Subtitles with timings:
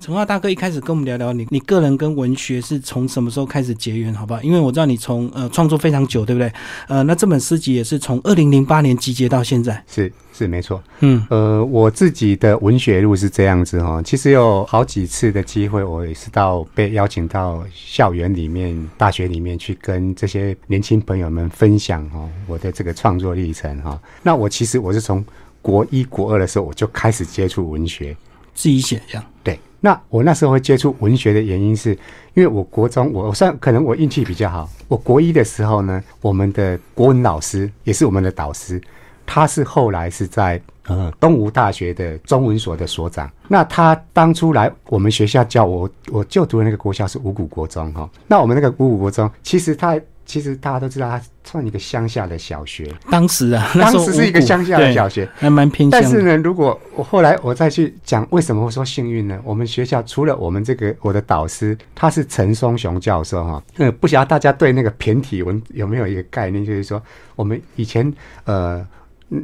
[0.00, 4.12] 陈华大哥一开始跟我们聊聊你，你个人跟文学是从什么时候开始结缘？
[4.14, 4.42] 好不好？
[4.42, 6.50] 因为我知道你从呃创作非常久，对不对？
[6.88, 9.84] 呃，那这本诗集也是从二零零八年集结到现在。
[9.86, 24.00] 是是没错，嗯呃，我自己的文学路是这样子哈，其实有好几次的机会，我也是到被邀请到校园里面、大学里面去跟这些年轻朋友们分享哦我的这个创作历程哈。
[24.22, 25.22] 那我其实我是从
[25.60, 28.16] 国一、国二的时候我就开始接触文学，
[28.54, 29.24] 自己写这样。
[29.44, 31.92] 对，那我那时候会接触文学的原因是，
[32.34, 38.80] 因为我国中我算可能我运气比较好，我国一的时候呢，我们的国文老师也是我们的导师，
[39.24, 43.30] 他是后来是在呃东吴大学的中文所的所长。
[43.48, 48.08] 那他当初来我们学校教我，我就读的那个国校是五谷国中哈。
[48.26, 49.98] 那我们那个五谷国中，其实他
[50.30, 55.28] 其实大家都知道，它算一个乡下的小学，当时啊， 当时是一个乡下的小学。
[55.34, 56.00] 还蛮偏向。
[56.00, 59.40] 但是呢，如果我后来我再去讲为什么会说幸运呢？
[59.42, 66.64] 我们学校除了我们这个我的导师他是陈松雄教授哈，呃，不晓得大家对那个骈体文有没有一个概念？
[66.64, 67.02] 就是说
[67.34, 68.14] 我们以前
[68.44, 68.86] 呃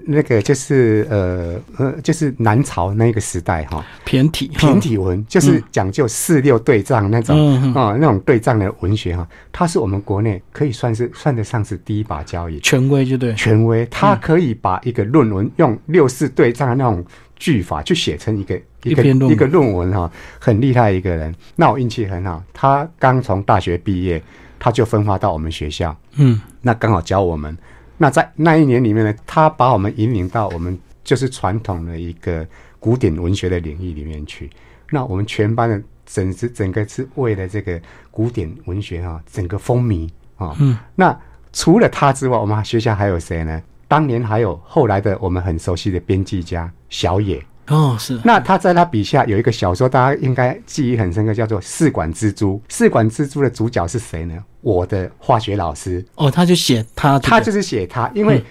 [0.04, 12.58] 那个就是呃呃就是南朝那个时代哈，骈体，骈体文就是讲究四六对仗那种嗯嗯哦那种对仗的文学哈，它是我们国内可以算是算得上是第一把交椅。
[12.60, 13.32] 权威就对。
[13.34, 17.04] 权威，他可以把一个论文用六四对仗的那种
[17.36, 21.32] 句法去写成一个一个一个论文哈，很厉害一个人。
[21.54, 24.20] 那我运气很好，他刚从大学毕业，
[24.58, 27.56] 他就分发到我们学校，嗯，那刚好教我们。
[27.98, 32.46] 那在那一年里面呢，他把我们引领到我们就是传统的一个
[32.78, 34.50] 古典文学的领域里面去。
[34.90, 37.80] 那我们全班的整是整个是为了这个
[38.10, 40.54] 古典文学哈、整个风靡啊。
[40.60, 41.18] 嗯，那
[41.52, 43.62] 除了他之外，我们学校还有谁呢？
[43.88, 47.42] 当年还有后来的我们很熟悉的编辑家小野。
[47.68, 52.60] 哦，是那他在他笔下有一个小说，大家应该记忆很深刻，叫做《试管蜘蛛》。
[52.74, 54.34] 试管蜘蛛的主角是谁呢？
[54.60, 56.04] 我的化学老师。
[56.14, 58.42] 哦，他就写他，他就是写他，因为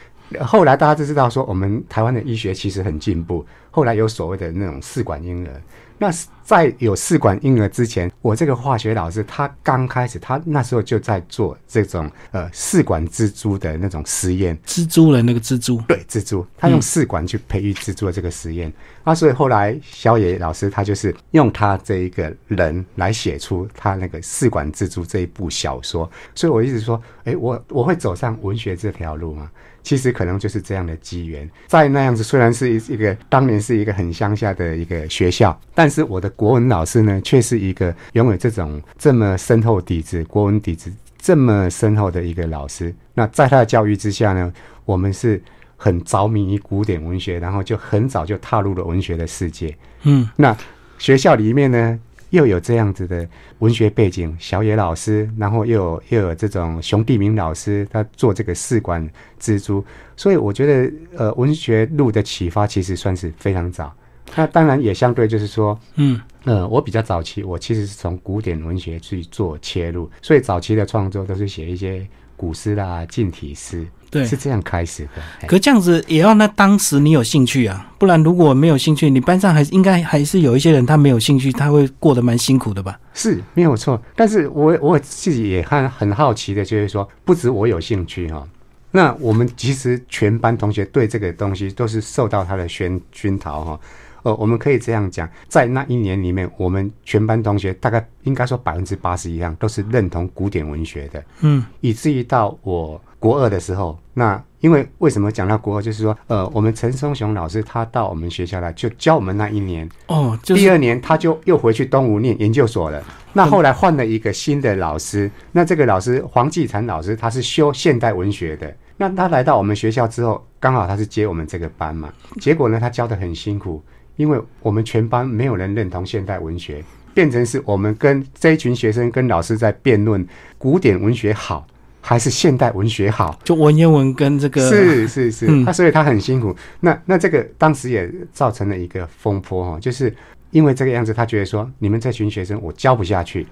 [0.41, 5.61] 后来大家就知道说，我们台湾的医学其实很进步，后来有所谓的那种试管婴儿。
[5.97, 6.11] 那
[6.43, 14.57] 在有试管婴儿之前，我这个化学老师他刚开始，他那时候就在做这种呃试管蜘蛛的那种实验。
[14.65, 18.71] 蜘蛛的那个蜘蛛，对蜘蛛，他用试管去培育蜘蛛的这个实验、
[19.05, 29.49] 啊，所以后来小野老师他就是用他这一个人来写出他那个试管蜘蛛这一部小说，所以我一直说，哎，我我会走上文学这条路嘛，
[29.85, 42.91] 其实可能就是这样的机缘，在那样子虽然是一一个当年是一个很乡下的一个学校，但是我的国文老师呢，却是一个拥有这种这么深厚底子国文底子这么深厚的一个老师。
[43.13, 44.51] 那在他的教育之下呢，
[44.85, 45.39] 我们是
[45.77, 49.77] 很着迷于古典文学，然后就很早就踏入了文学的世界。
[50.01, 50.57] 嗯，那
[50.97, 51.99] 学校里面呢，
[52.29, 53.27] 又有这样子的
[53.59, 59.07] 文学背景，小野老师，然后又有又有这种熊地明老师，他做这个试管
[59.39, 59.83] 蜘蛛，
[60.15, 63.93] 所以我觉得呃，文学路的启发其实算是非常早。
[64.35, 74.25] 那当然也相对就是说，嗯，呃，我比较早期，我其实是从古典文学去做切入，所以早期的创作都是写一些古诗啦、近体诗，对。
[74.25, 75.21] 是这样开始的。
[75.41, 75.47] 哎。
[75.47, 82.99] 可这样子也要那当时你有兴趣啊，不然如果没有兴趣，你班上还是应该还是有一些人他没有兴趣，他会过得蛮辛苦的吧？
[83.13, 88.45] 是没有错，但是我我自己也很很好奇的，就是说，不止我有兴趣哈、
[88.91, 93.79] 那我们其实全班同学对这个东西都是受到他的熏熏陶哈、
[94.25, 113.03] 呃，我们可以这样讲，在那一年里面，我们全班同学大概应该说百分之八十以上都是认同古典文学的，嗯，以至于到我国二的时候，那因为为什么讲到国二，就是说，呃，我们陈松雄老师他到我们学校来就教我们那一年，哦，就是第二年他就又回去东吴念研究所了。
[113.31, 118.75] 那后来换了一个新的老师，那这个老师黄继禅老师他是修现代文学的。
[118.97, 122.09] 那他来到我们学校之后，刚好他是接我们这个班嘛。
[122.39, 123.83] 结果呢，他教的很辛苦，
[124.15, 126.83] 因为我们全班没有人认同现代文学，
[127.13, 130.25] 变成是我们跟这一群学生跟老师在辩论
[130.57, 131.65] 古典文学好
[132.01, 133.39] 还是现代文学好。
[133.43, 136.55] 就文言文跟这个是是是，嗯他所以他很辛苦。
[136.79, 140.13] 那那这个当时也造成了一个风波哈，就是
[140.51, 143.45] 因为这个样子，他觉得说你们这群学生我教不下去，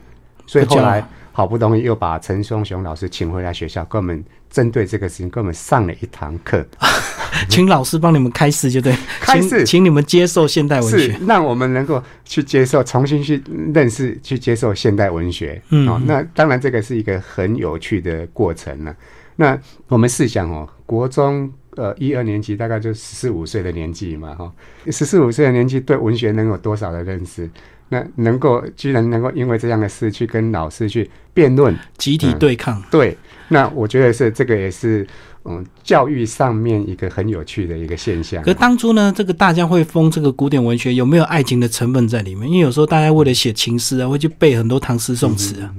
[0.46, 6.64] 所以后来好不容易又把陈松雄老师请回来学校，跟我们针对这个事情跟我们上了一堂课，
[7.50, 11.20] 请老师帮你们开示，就对，开示请请你们接受现代文是学。
[11.26, 13.42] 让我们能够去接受，重新去
[13.74, 15.60] 认识、去接受现代文学。
[15.70, 18.96] 嗯哦，那当然这个是一个很有趣的过程呢。
[19.38, 19.58] 那
[19.88, 24.52] 我们试想哦，国中呃一二年级大概就十四五岁的年纪嘛，哈、
[24.92, 27.50] 十四五岁的年纪对文学能有多少的认识？
[27.94, 33.16] 那能够居然能够因为这样的事去跟老师去辩论，集体对抗，对，
[33.50, 35.06] 那我觉得是这个也是
[35.46, 38.42] 嗯教育上面一个很有趣的一个现象。
[38.42, 42.50] 可当初呢，这个大家会封这个古典文学，有没有爱情的成分在里面？
[42.50, 45.70] 因为有时候大家为了写情诗啊，会去背很多唐诗宋词啊。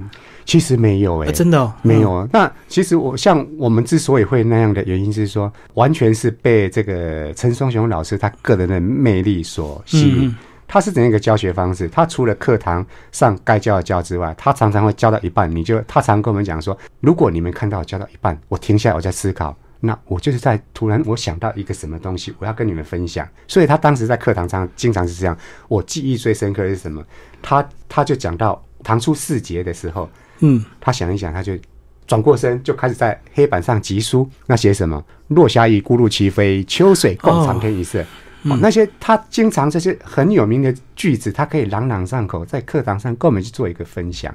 [0.45, 2.29] 其实没有哎、啊真的哦，没有啊。
[2.31, 10.27] 那其实我像我们之所以会那样的原因是说，完全是被这个陈松雄老师他个人的魅力所吸引。
[10.27, 10.35] 嗯嗯
[10.67, 11.87] 他是怎样一个教学方式？
[11.87, 23.27] 他除了课堂上该教的教之外，他常常会教到一半，你就他常跟我们讲说，如果你们看到教到一半，我停下来我在思考，那我就是在突然我想到一个什么东西，我要跟你们分享。
[23.47, 25.37] 所以他当时在课堂上经常是这样。
[25.67, 27.03] 我记忆最深刻的是什么？
[27.41, 30.09] 他他就讲到唐初四节的时候，
[30.39, 31.53] 嗯，他想一想，他就
[32.07, 34.27] 转过身，就开始在黑板上疾书。
[34.47, 35.03] 那写什么？
[35.27, 38.03] 落霞与孤鹭齐飞，秋水共长天一色。
[38.61, 44.33] 那些他经常这些很有名的句子，他可以朗朗上口，在课堂上跟我们去做一个分享。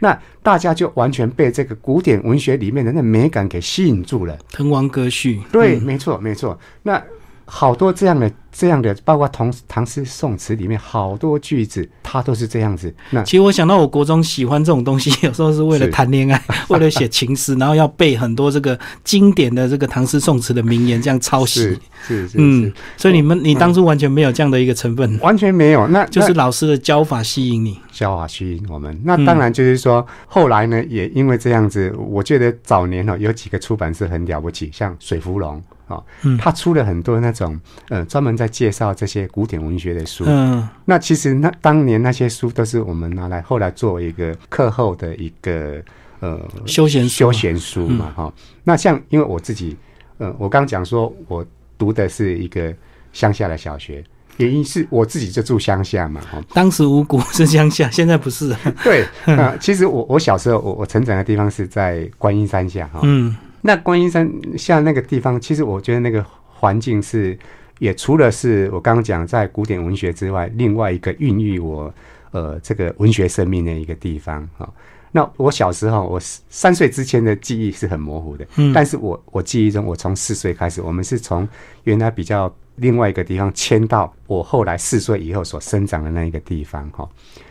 [0.00, 4.36] 那大家就完全被这个古典文学里面的那美感给吸引住了。
[4.50, 6.58] 滕王阁序，对，嗯没错，没错。
[6.82, 7.02] 那
[7.46, 12.92] 好多这样的、这样的，包括唐唐诗宋词里面好多句子，它都是这样子。
[13.10, 21.80] 那其实我想到，我国中喜欢这种东西，有时候是为了是谈恋爱， 为了写情诗，然后要背很多这个经典的这个唐诗宋词的名言，这样抄是袭。
[22.06, 25.86] 是是嗯是，，所以你们你当初完全没有这样的一个成分，完全没有。
[25.88, 27.78] 那就是老师的教法吸引你。
[27.92, 29.00] 教法吸引我们。
[29.04, 36.36] 那当然就是说，后来呢，也因为这样子，我觉得早年哦，有几个出版社很了不起，像水芙蓉哦，嗯。
[36.38, 40.24] 他出了很多那种呃专门在介绍这些古典文学的书。
[40.26, 40.68] 嗯。
[40.84, 45.82] 那其实那当年那些书都是我们拿来后来作为一个课后的一个
[46.20, 47.08] 呃休闲书。
[47.08, 48.32] 休闲书嘛哈、
[48.64, 49.76] 那像因为我自己
[50.18, 51.44] 呃，我刚讲说我
[51.76, 52.74] 读的是一个
[53.12, 54.04] 乡下的小学。
[54.38, 58.54] 原因是我自己就住乡下嘛，哈，当时五谷是乡下，现在不是。
[58.84, 59.02] 对，
[59.34, 63.34] 啊，其实我我小时候我我成长的地方是在观音山下哈，嗯
[63.66, 67.38] 那观音山下那个地方，其实我觉得那个环境是，
[67.80, 71.92] 也除了是我刚刚讲在古典文学之外，另外一个孕育我
[72.30, 74.72] 呃这个文学生命的一个地方哈。
[75.12, 81.48] 那我小时候，我三岁之前的记忆是很模糊的，但是我我记忆中，我从四岁开始，我们是从
[81.84, 87.08] 原来比较另外一个地方迁到我后来四岁以后所生长的那一个地方哈。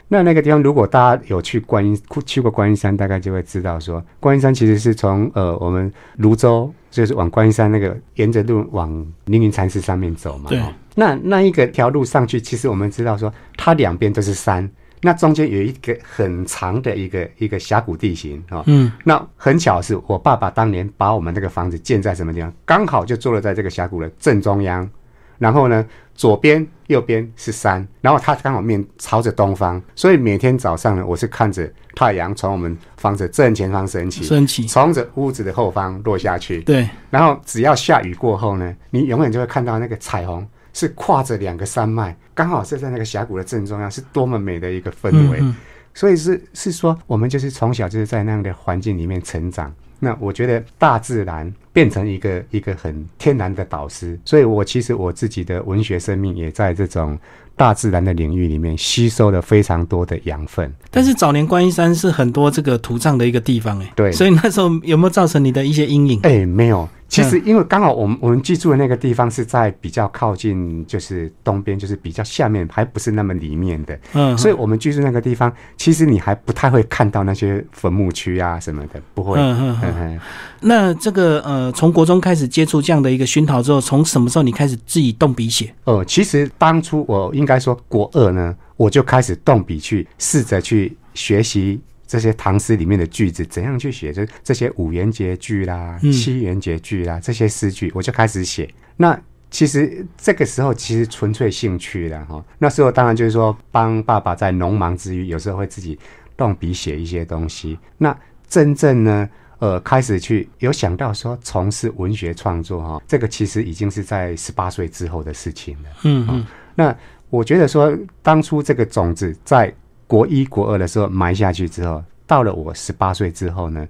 [0.08, 10.52] 那那个地方，如果大家有去观音去过观音山，大概就会知道说，观音山其实是从呃我们泸州就是往观音山那个沿着路往凌云禅寺上面走嘛。
[10.94, 14.70] 那那一个条路上去，其实我们知道说，它两边都是山，
[15.02, 18.60] 那中间有一个很长的一个一个峡谷地形啊。
[18.60, 24.88] 哦嗯那很巧是我爸爸当年把我们那个房子建在什么地方，刚好就坐落在这个峡谷的正中央。
[25.38, 36.62] 然后呢，左边、右边是山，然后它刚好面朝着东方，所以每天早上呢，我是看着太阳从我们房子正前方升起，升起从着屋子的后方落下去。
[36.62, 45.40] 对，然后只要下雨过后呢，你永远就会看到那个彩虹是跨着两个山脉，刚好是在那个峡谷的正中央，是多么美的一个氛围。
[45.40, 45.56] 嗯嗯
[45.98, 49.74] 所以是是说，我们就是从小就是在那样的环境里面成长。
[50.00, 57.18] 那我觉得大自然变成一个一个很天然的导师，所以我其实我自己的文学生命也在这种
[57.56, 60.72] 大自然的领域里面吸收了非常多的养分。
[60.92, 66.20] 但是早年观音山是很多这个土葬的一个地方，哎，对所以那时候有没有造成你的一些阴影？
[66.24, 66.88] 哎、没有。
[67.08, 79.38] 其实，因为刚好我们我们居住的那个地方是在比较靠近，就是东边，就是比较下面，还不是那么里面的，嗯，所以我们居住那个地方，其实你还不太会看到那些坟墓区啊什么的，不会。
[79.40, 80.20] 嗯嗯嗯嗯嗯
[80.68, 85.72] 那这个呃，从国中开始接触这样的一个熏陶之后，从什么时候你开始自己动笔写？
[85.84, 98.68] 哦，其实当初我应该说国二呢，我就开始动笔去试着去学习这些唐诗里面的句子，怎样去写，就这些五言绝句啦、嗯七言绝句啦这些诗句，我就开始写。
[98.98, 99.16] 那
[99.52, 102.44] 其实这个时候其实纯粹兴趣了哈。
[102.58, 106.00] 那时候当然就是说帮爸爸在农忙之余，有时候会自己
[106.36, 107.78] 动笔写一些东西。
[108.00, 108.18] 那
[108.48, 109.30] 真正呢？
[109.60, 115.90] 呃，开始去有想到说从事文学创作哈，这个其实已经是在十八岁之后的事情了。
[116.04, 116.46] 嗯嗯
[116.76, 116.96] 那
[117.30, 119.74] 我觉得说，当初这个种子在
[120.08, 123.88] 国一、国二的时候埋下去之后，到了我十八岁之后呢，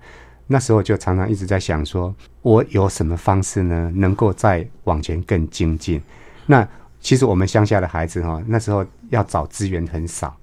[0.48, 6.02] 那时候就常常一直在想说，我有什么方式呢，能够再往前更精进？
[6.46, 6.68] 那
[7.02, 10.36] 其实我们乡下的孩子哈，那时候要找资源很少。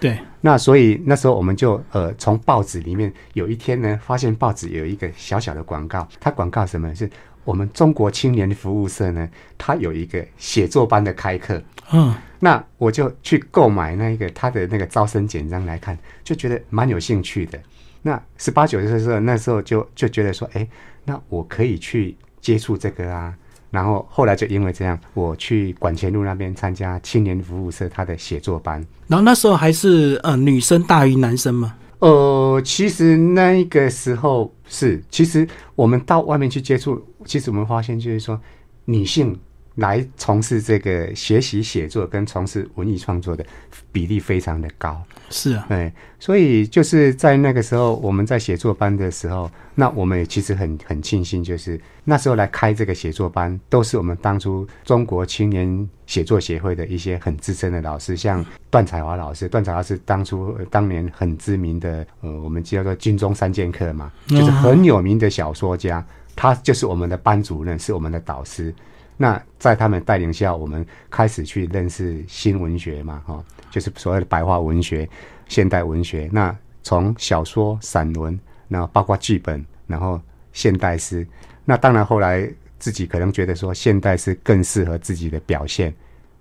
[0.00, 7.08] 对，那所以那时候我们就呃从报纸里面有一天呢，发现报纸有一个小小的广告，它广告什么是
[7.44, 17.58] 我们中国青年服务社呢，它有一个写作班的开课，嗯，那我就去购买那个他的那个招生简章来看，就觉得蛮有兴趣的。
[18.02, 20.66] 那十八九岁的时候，那时候就就觉得说，哎，
[21.04, 23.34] 那我可以去接触这个啊。
[23.70, 28.84] 然后后来就因为这样，我去管前路那边参加青年服务社他的写作班。
[29.06, 31.74] 然后那时候还是呃女生大于男生吗？
[31.98, 38.40] 呃，其实那个时候是，其实我们到外面去接触，其实我们发现就是说，
[38.84, 39.36] 女性
[39.78, 43.44] 来从事这个学习写作跟从事文艺创作的
[43.92, 45.00] 比例非常的高。
[45.30, 59.48] 是啊，对，所以就是在那个时候，我们在写作班的时候，那我们也其实很很庆幸，就是那时候来开这个写作班，都是我们当初中国青年写作协会的一些很资深的老师，像段彩华老师。
[59.48, 66.04] 段彩华是当初当年很知名的，呃，我们叫做军中三剑客嘛，就是很有名的小说家，
[66.34, 68.74] 他就是我们的班主任，是我们的导师。
[69.20, 75.06] 那在他们带领下，我们开始去认识新文学嘛，哈，就是所谓的白话文学、
[75.48, 76.30] 现代文学。
[76.32, 80.20] 那从小说、散文，那包括剧本，然后
[80.52, 81.26] 现代诗。
[81.64, 82.48] 那当然后来
[82.78, 85.92] 自己可能觉得说，现代诗更适合自己的表现。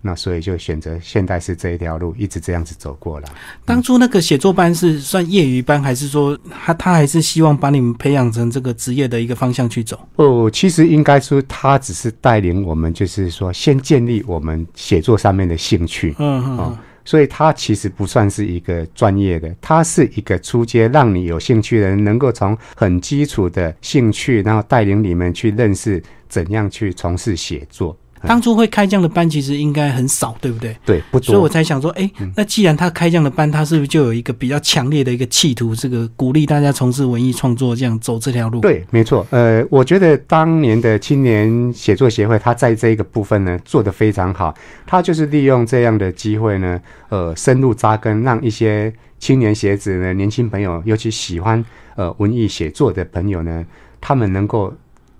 [0.01, 3.27] 那所以就选择现代诗这一条路，一直这样子走过来。
[3.65, 9.99] 当初那个写作班是算业余班，还是说他他还是希望把你们培养成这个职业的一个方向去走？
[10.15, 16.15] 哦，其实应该说他只是带领我们，就是说先建立我们写作上面的兴趣。
[16.19, 16.77] 嗯嗯。
[17.03, 27.97] 所以他其实不算是一个专业的，他是一个初阶，让你有兴趣的人能够从很基础的兴趣，然后带领你们去认识怎样去从事写作。
[28.25, 30.75] 当初会开这样的班，其实应该很少，对不对？
[30.85, 31.25] 对，不多。
[31.25, 38.59] 所以我才想说，哎，那既然他开这样的班，他是不是就有一个比较强烈的一个企图，这个鼓励大家从事文艺创作，这样走这条路？
[38.61, 39.25] 对，没错。
[39.29, 44.53] 呃，我觉得当年的青年写作协会，他在这一个部分呢做得非常好。
[44.85, 51.63] 他就是利用这样的机会呢，呃，深入扎根，让一些青年学子呢、年轻朋友，尤其喜欢
[51.95, 53.65] 呃文艺写作的朋友呢，
[54.01, 54.73] 他们能够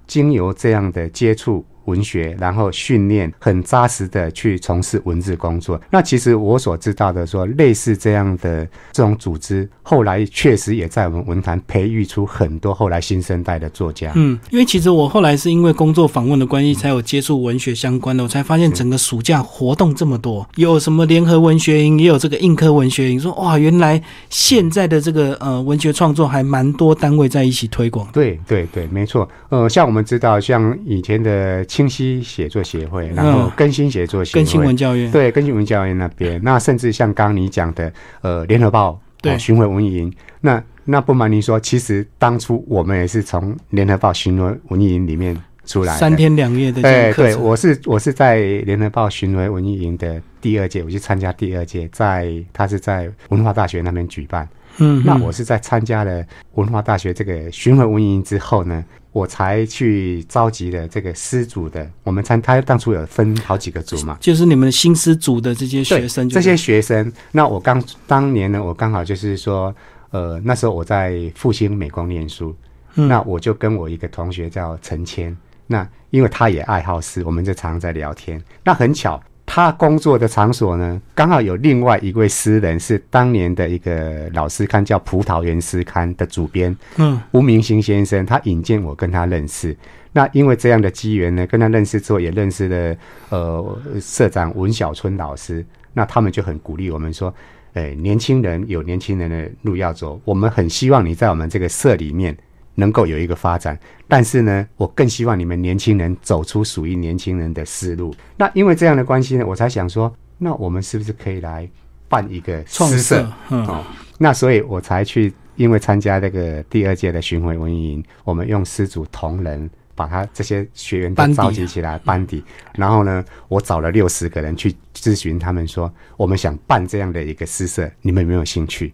[0.08, 1.66] 经由这样的接触。
[1.88, 5.80] 文学，然后训练很扎实的去从事文字工作。
[5.90, 14.12] 那其实我所知道的，说类似这样的这种组织，后来确实也在我们文坛培育出很多后来新生代的作家。
[14.16, 23.18] 嗯，因为其实我后来是因为工作访问的关系，才有接触文学相关的，我才发现整个暑假活动这么多，有什么联合文学营，也有这个硬科文学营。
[23.18, 28.06] 说哇，原来现在的这个呃文学创作还蛮多单位在一起推广。
[28.12, 29.28] 对对对，没错。
[29.48, 31.64] 呃，像我们知道，像以前的。
[31.78, 39.38] 清晰写作协会，然后更新写作协会，更新文教院，对，更新文教院那边，那甚至像刚刚你讲的，呃，联合报对。
[39.38, 58.84] 巡回文艺营，那那不瞒您说，其实当初我们也是从联合报巡回文艺营里面出来，三天两夜的对对，我是我是在联合报巡回文艺营的第二届，我去参加第二届，在他是在文化大学那边举办，嗯，那我是在参加了文化大学这个巡回文营之后呢。
[59.14, 67.12] 我才去召集了这个师组的，我们参他当初有分好几个组嘛，就是你们新师组的这些学生，这些学生。
[67.32, 69.76] 那我刚当年呢，我刚好就是说，
[70.12, 72.56] 呃，那时候我在复兴美工念书，
[72.94, 78.40] 那我就跟我一个同学叫陈谦，那因为他也爱好诗，我们就常常在聊天。
[78.64, 79.20] 那很巧。
[79.50, 89.76] 他工作的场所呢，刚好有另外一位诗人，是当年的一个老师刊叫《葡萄园诗刊》的主编，嗯，吴明星先生，他引荐我跟他认识。
[90.12, 92.96] 那因为这样的机缘呢，跟他认识之后，也认识了
[93.30, 95.66] 呃社长文小春老师。
[95.94, 97.34] 那他们就很鼓励我们说，
[97.74, 102.38] 哎，年轻人有年轻人的路要走，我们很希望你在我们这个社里面。
[102.80, 108.14] 能够有一个发展，但是呢，我更希望你们年轻人走出属于年轻人的思路。
[108.38, 111.68] 那因为这样的关系呢，我才想说，那我们是不是可以来
[112.08, 113.28] 办一个诗社？
[113.50, 113.84] 哦，
[114.20, 122.44] 那所以我才去，因为参加这个第二届的巡回文艺营，我们用师祖同仁把他这些学员都召集起来班底，
[122.76, 128.94] 然后呢，我找了六十个人去咨询他们说，我们想办这样的一个诗社，你们有没有兴趣？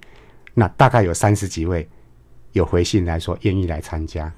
[0.53, 1.85] 那大概有三十几位。
[2.53, 4.31] 有回信来说愿意来参加，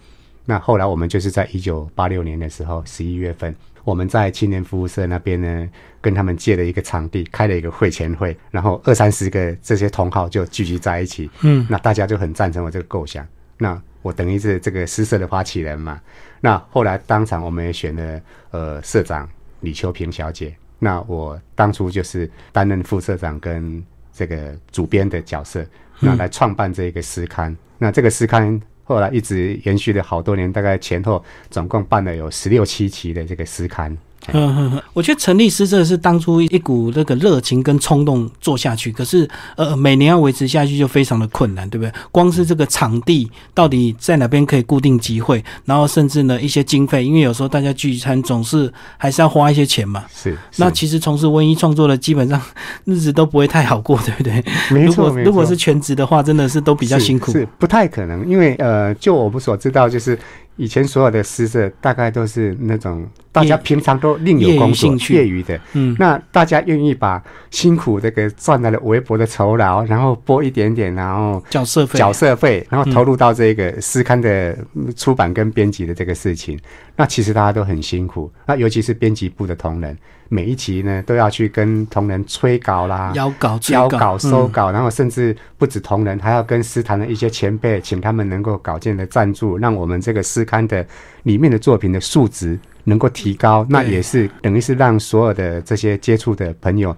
[0.45, 3.53] 那后来我们就是在一九八六年的时候十一月份，
[3.83, 5.69] 我们在青年服务社那边呢，
[6.01, 15.99] 跟他们借了一个场地，开了一个会前会，然后二三十个这些同好就聚集在一起，嗯，那大家就很赞成我这个构想，那我等于是这个诗社的发起人嘛，
[16.39, 19.29] 那后来当场我们也选了呃社长
[19.59, 25.65] 李秋平小姐，那我当初就是担任副社长跟这个主编的角色。
[25.99, 33.95] 那来创办这个诗刊，那这个诗刊后来一直延续了好多年，大概前后总共办了有十六七期的这个诗刊。
[34.33, 41.91] 嗯哼哼，我觉得成立诗社是当初一股那个热情跟冲动做下去，可是呃每年要维持下去就非常的困难，对不对？
[42.11, 50.03] 光是这个场地到底在哪边可以固定集会，然后甚至呢一些经费，因为有时候大家聚餐总是还是要花一些钱嘛。
[50.13, 52.41] 是，那其实从事文艺创作的，基本上
[52.85, 54.43] 日子都不会太好过，对不对？
[54.71, 60.17] 没错，如果如果是全职的话，真的是都比较辛苦，是不太可能，因为呃，就我们所知道，就是
[60.57, 67.21] 以前所有的诗社大概都是那种大家平常都另有工作、业余的，嗯，那大家愿意把
[67.51, 74.57] 辛苦这个赚来的微薄的酬劳，然后拨一点点，然后缴社费，缴社费，然后投入到这个诗刊的
[74.95, 76.57] 出版跟编辑的这个事情。
[76.95, 79.97] 那其实大家都很辛苦，那尤其是编辑部的同仁，
[80.29, 90.85] 每一集呢都要去跟同仁催稿啦、邀稿、交稿、收稿，然后甚至不止同仁，还要跟诗坛的一些前辈，请他们能够稿件的赞助，让我们这个诗刊的
[91.23, 93.65] 里面的作品的素质能够提高。
[93.69, 96.95] 那也是等于是让所有的这些接触的朋友。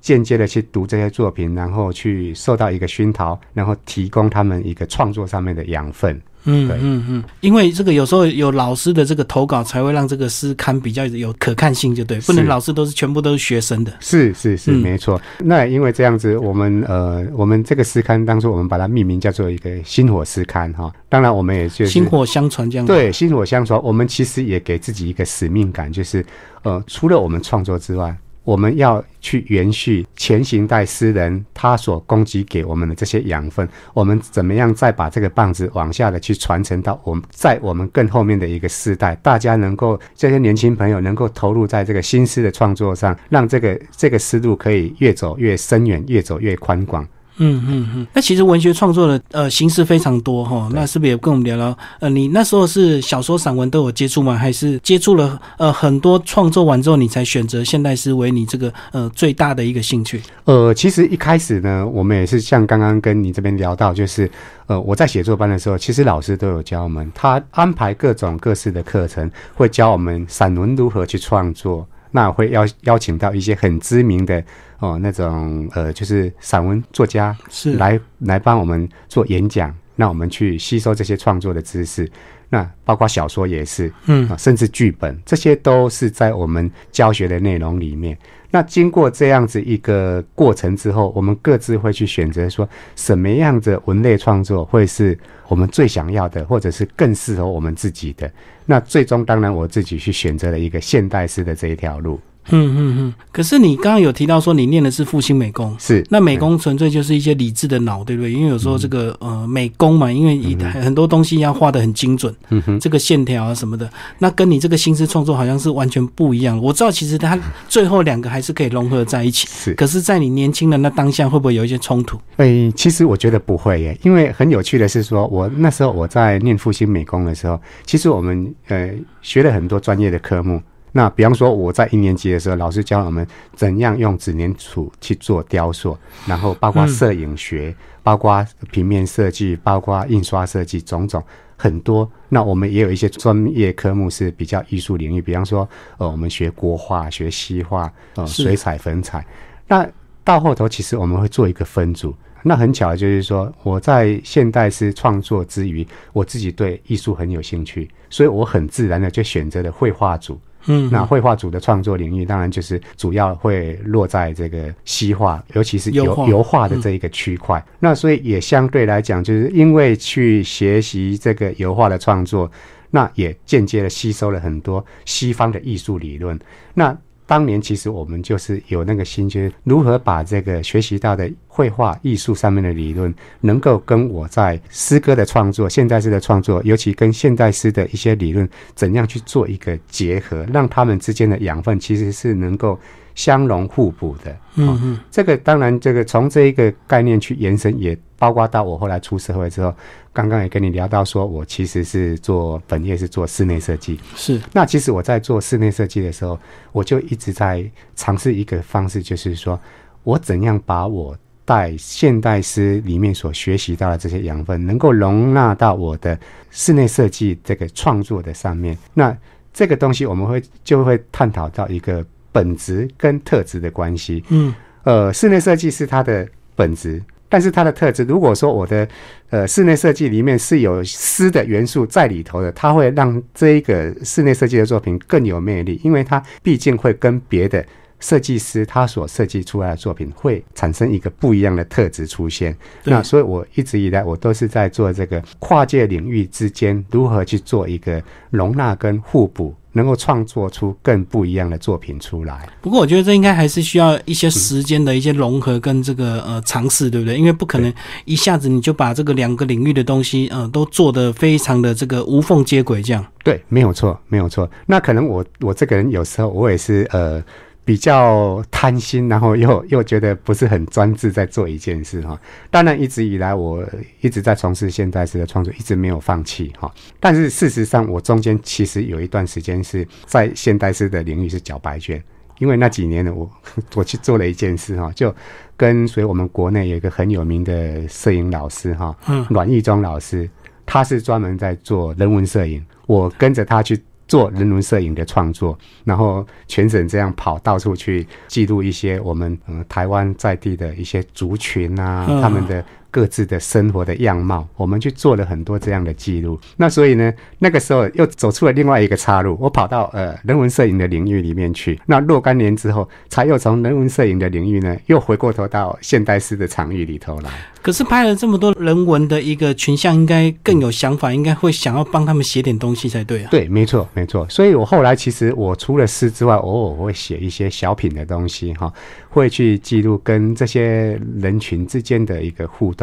[0.00, 6.18] 间接的去读这些作品，然后去受到一个熏陶，然后提供他们一个创作上面的养分。
[6.44, 13.92] 嗯嗯嗯，因为这个有时候有老师的这个投稿，才会让这个诗刊比较有可看性，就对，不能老师都是全部都是学生的。
[14.00, 15.20] 是是是，没错。
[15.38, 20.92] 那因为这样子，我们呃，我们这个诗刊当初我们把它命名叫做一个“薪火诗刊”哈。
[21.08, 22.86] 当然，我们也就薪火相传这样。
[22.86, 26.24] 对，薪火相传，我们其实也给自己一个使命感，就是
[26.62, 28.16] 呃，除了我们创作之外。
[28.42, 47.06] 我们要去延续前行代诗人他所供给给我们的这些养分，我们怎么样再把这个棒子往下的去传承到我们在我们更后面的一个世代，大家能够这些年轻朋友能够投入在这个新诗的创作上，让这个这个思路可以越走越深远，越走越宽广。
[47.42, 51.76] 嗯嗯嗯，那其实文学创作的呃形式非常多哈，那是不是也跟我们聊聊？
[51.98, 54.34] 呃，你那时候是小说、散文都有接触吗？
[54.34, 60.20] 还是接触了呃很多创作完之后，你才选择现代诗为你这个呃最大的一个兴趣？
[60.44, 64.30] 呃，其实一开始呢，我们也是像刚刚跟你这边聊到，就是
[64.66, 71.86] 呃我在写作班的时候，其实老师都有教我们，他安排各种各式的课程，会教我们散文如何去创作。
[72.10, 74.42] 那会邀邀请到一些很知名的
[74.78, 82.10] 哦，那种呃，就是散文作家是来来帮我们做演讲，让我们去吸收这些创作的知识。
[82.48, 88.18] 那包括小说也是，嗯，甚至剧本，这些都是在我们教学的内容里面。
[88.50, 98.30] 那经过这样子一个过程之后，我们各自会去选择说，什么样的文类创作会是我们最想要的，或者是更适合我们自己的。
[98.66, 102.20] 那最终，当然我自己去选择了一个现代式的这一条路。
[102.50, 108.32] 嗯嗯嗯，可是你刚刚有提到说你念的是复兴美工，是那美工纯粹就是一些理智的脑，对不对？
[108.32, 116.60] 因为有时候这个呃美工嘛，因为很多东西要画的很精准，嗯哼，这个线条啊什么的，那跟你这个心思创作好像是完全不一样。
[116.60, 119.74] 我知道其实它最后两个还是可以融合在一起，是。
[119.74, 122.18] 可是，在你年轻的那当下，会不会有一些冲突？
[122.36, 128.90] 哎，其实我觉得不会耶，因为很有趣的是说，我那时候我在念复兴美工的时候，其实我们呃
[129.22, 130.60] 学了很多专业的科目。
[130.92, 141.22] 那比方说，我在一年级的时候，老师教我们怎样用纸粘土去做雕塑，然后包括摄影学，包括平面设计，包括印刷设计，种种
[141.56, 142.10] 很多。
[142.28, 149.24] 那我们也有一些专业科目是比较艺术领域，比方说，呃，我们学国画、学西画，呃，水彩、粉彩。
[149.68, 149.88] 那
[150.24, 152.14] 到后头，其实我们会做一个分组。
[152.42, 160.40] 那很巧，就是说我在现代诗创作之余，我自己对艺术很有兴趣，所以我很自然的就选择了绘画组。
[160.66, 167.64] 嗯，那绘画组的创作领域当然就是主要会落在这个西画，尤其是油油画的这一个区块。
[167.78, 172.50] 那所以也相对来讲，就是因为去学习这个油画的创作，
[172.90, 176.38] 那也间接的吸收了很多西方的艺术理论。
[176.74, 176.96] 那
[177.30, 192.76] 当年其实我们就是有那个心，就是如何把这个学习到的绘画艺术上面的理论，能够跟我在诗歌的创作、现代诗的创作，尤其跟现代诗的一些理论，怎样去做一个结合，让他们之间的养分其实是能够
[193.14, 194.36] 相容互补的。
[194.56, 199.74] 嗯嗯，这个当然，这个从这一个概念去延伸，也包括到我后来出社会之后。
[200.12, 203.96] 刚刚也跟你聊到，说我其实是做本业是做室内设计。
[204.16, 206.36] 是，那其实我在做室内设计的时候，
[206.72, 209.58] 我就一直在尝试一个方式，就是说
[210.02, 216.18] 我怎样把我在现代诗里面所学习到的这些养分，能够容纳到我的
[216.50, 218.76] 室内设计这个创作的上面。
[218.92, 219.16] 那
[219.54, 224.24] 这个东西我们会就会探讨到一个本质跟特质的关系。
[224.30, 224.52] 嗯，
[224.82, 227.00] 呃，室内设计是它的本质。
[227.30, 228.86] 但是它的特质，如果说我的
[229.30, 237.64] 呃室内设计里面是有诗的元素在里头的，它会让这一个室内设计的作品更有魅力，因为它毕竟会跟别的。
[238.00, 242.56] 设计师他所设计出来的作品会产生一个不一样的特质出现。
[242.84, 252.48] 那所以我一直以来我都是在做这个跨界领域之间如何去做一个容纳跟互补，能够创作出更不一样的作品出来。
[252.60, 257.18] 不过我觉得这应该还是需要一些时间的一些融合跟这个呃尝试，对不对？
[257.18, 257.72] 因为不可能
[258.06, 263.04] 一下子你就把这个两个领域的东西呃都做得非常的这个无缝接轨，这样。
[263.22, 264.50] 对，没有错，没有错。
[264.66, 267.22] 那可能我我这个人有时候我也是呃。
[267.64, 272.18] 比较贪心，然后又 又觉得不是很专制，在做一件事哈。
[272.50, 273.64] 当然，一直以来我
[274.00, 276.72] 一直在从事现代诗的创作，一直没有放弃哈。
[276.98, 282.02] 但是事实上，我中间其实有一段时间是在现代诗的领域是搅白卷，
[282.38, 283.30] 因为那几年呢，我
[283.76, 285.14] 我去做了一件事哈，就
[285.56, 290.28] 跟随我们国内有一个很有名的摄影老师哈，嗯，阮义忠老师，
[290.66, 293.80] 他是专门在做人文摄影，我跟着他去。
[294.10, 302.64] 做人文摄影的创作，然后全省这样跑，到处去记录一些我们嗯台湾在地的一些族群啊，他们的。
[302.90, 306.38] 各自的生活的样貌，我们去做了很多这样的记录。
[306.56, 311.80] 那所以呢，那个时候又走出了另外一个岔路，我跑到呃人文摄影的领域里面去。
[311.86, 317.30] 那若干年之后，才又从人文摄影的领域呢，又回过头到现代诗的场域里头来。
[317.62, 323.28] 可是拍了这么多人文的一个群像，应该更有想法，应该会想要帮他们写点东西才对啊。
[323.30, 324.26] 对，没错，没错。
[324.28, 328.72] 所以我后来其实我除了诗之外，偶尔会写一些小品的东西哈，
[329.10, 332.74] 会去记录跟这些人群之间的一个互。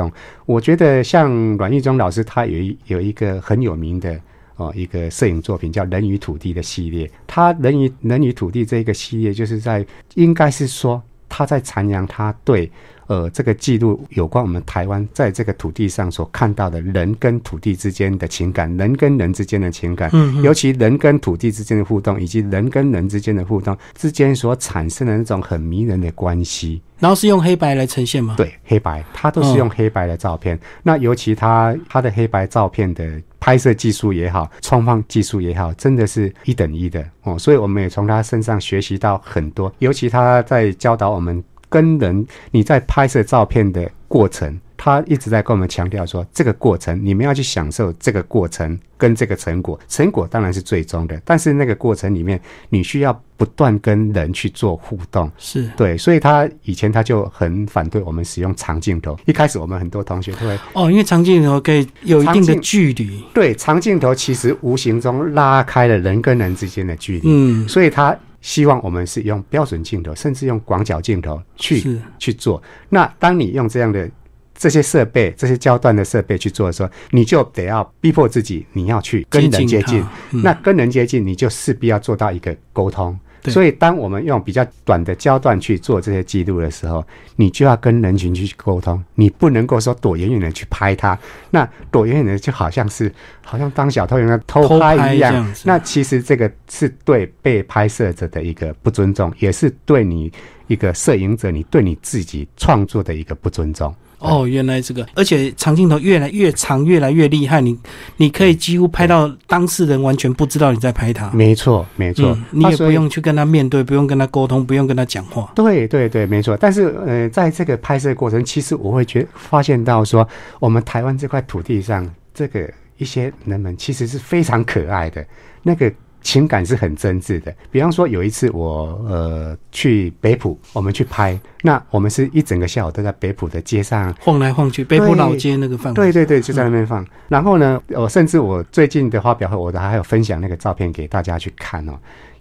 [0.45, 4.19] 我觉得像阮玉忠老师，他有一有一个很有名的
[4.55, 7.09] 哦一个摄影作品，叫《人与土地》的系列。
[7.25, 12.69] 他《人与人与土地》这个系列，就是在应该是说他在阐扬他对。
[13.07, 26.81] 呃，这个记录有关我们台湾在这个土地上所看到的人跟土地之间的情感，人跟人之间的情感，嗯，尤其人跟土地之间的互动，以及人跟人之间的互动之间所产生的那种很迷人的关系。
[26.99, 28.35] 然后是用黑白来呈现吗？
[28.37, 30.59] 对，黑白，它都是用黑白的照片。
[30.83, 37.37] 那尤其他他的黑白照片的拍摄技术也好，创放技术也好，真的是一等一的哦。
[37.37, 41.43] 所以我们也从他身上学习到很多，尤其他在教导我们。
[41.69, 55.69] 跟人，你在拍摄照片的过程，他一直在跟我们强调说，这个过程你们要去享受这个过程跟这个成果，成果当然是最终的，但是那个过程里面，你需要不断跟人去做互动，是。
[55.75, 68.17] 对，所以他以前他就很反对我们使用长镜头，一开始我们很多同学都会哦，因为长镜头可以有一定的距离，对，长镜头其实无形中拉开了人跟人之间的距离，嗯，所以他。
[68.39, 72.61] 希望我们是用标准镜头，甚至用广角镜头去去做。
[72.87, 74.09] 那当你用这样的
[74.57, 80.03] 这些设备、这些焦段的设备去做的时候，你就得要逼迫自己，你要去跟人接近。
[80.31, 83.17] 那跟人接近，你就势必要做到一个沟通。
[83.45, 87.05] 所以，当我们用比较短的焦段去做这些记录的时候，
[87.37, 91.17] 你就要跟人群去沟通，你不能够说躲远远的去拍他。
[91.51, 93.09] 那躲远远的就好像是
[93.45, 95.53] 好像当小偷一样偷拍一样。
[95.63, 100.29] 那其实这个是对被拍摄者的一个不尊重，也是对你
[100.65, 103.95] 一个摄影者，你对你自己创作的一个不尊重。
[104.19, 107.61] 哦，原来这个，而且长镜头越来越长，越来越厉害。
[107.61, 107.77] 你
[108.17, 111.29] 你可以几乎拍到当事人完全不知道你在拍他。
[111.31, 115.51] 没错，没错，你也不用去跟他面对，不用跟他沟通，不用跟他讲话。
[115.55, 116.57] 对对对，没错。
[116.57, 120.27] 但是呃，在这个拍摄过程，其实我会觉发现到说，
[120.59, 125.25] 我们台湾这块土地上，这个一些人们其实是非常可爱的
[125.61, 125.91] 那个。
[126.27, 127.55] 情感是很真挚的。
[127.71, 135.93] 比方说，有一次我呃去北浦，我们去拍，那我们是一整个下午都在北浦的街上晃来晃去，北浦老街那个放。
[135.93, 137.05] 对对对，就在那边放。
[137.29, 141.93] 然后呢，我甚至我最近的发表会，我都还有分享那个照片给大家去看哦。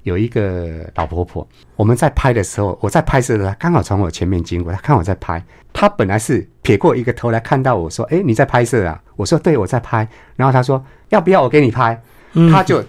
[0.03, 1.47] 有一个老婆婆，
[1.77, 5.41] 我们在拍的时候，我在拍摄的时候，刚好从我前面经过，她看我在拍，
[5.73, 12.03] 她本来是撇过一个头来看到我说：“哎，你在拍摄啊？”我说：“对，我在拍。”然后她说：“要不要我给你拍？”
[12.51, 12.83] 她就。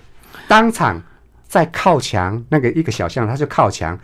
[0.47, 1.01] 当场
[1.47, 3.97] 在靠墙那个一个小巷，他就靠墙，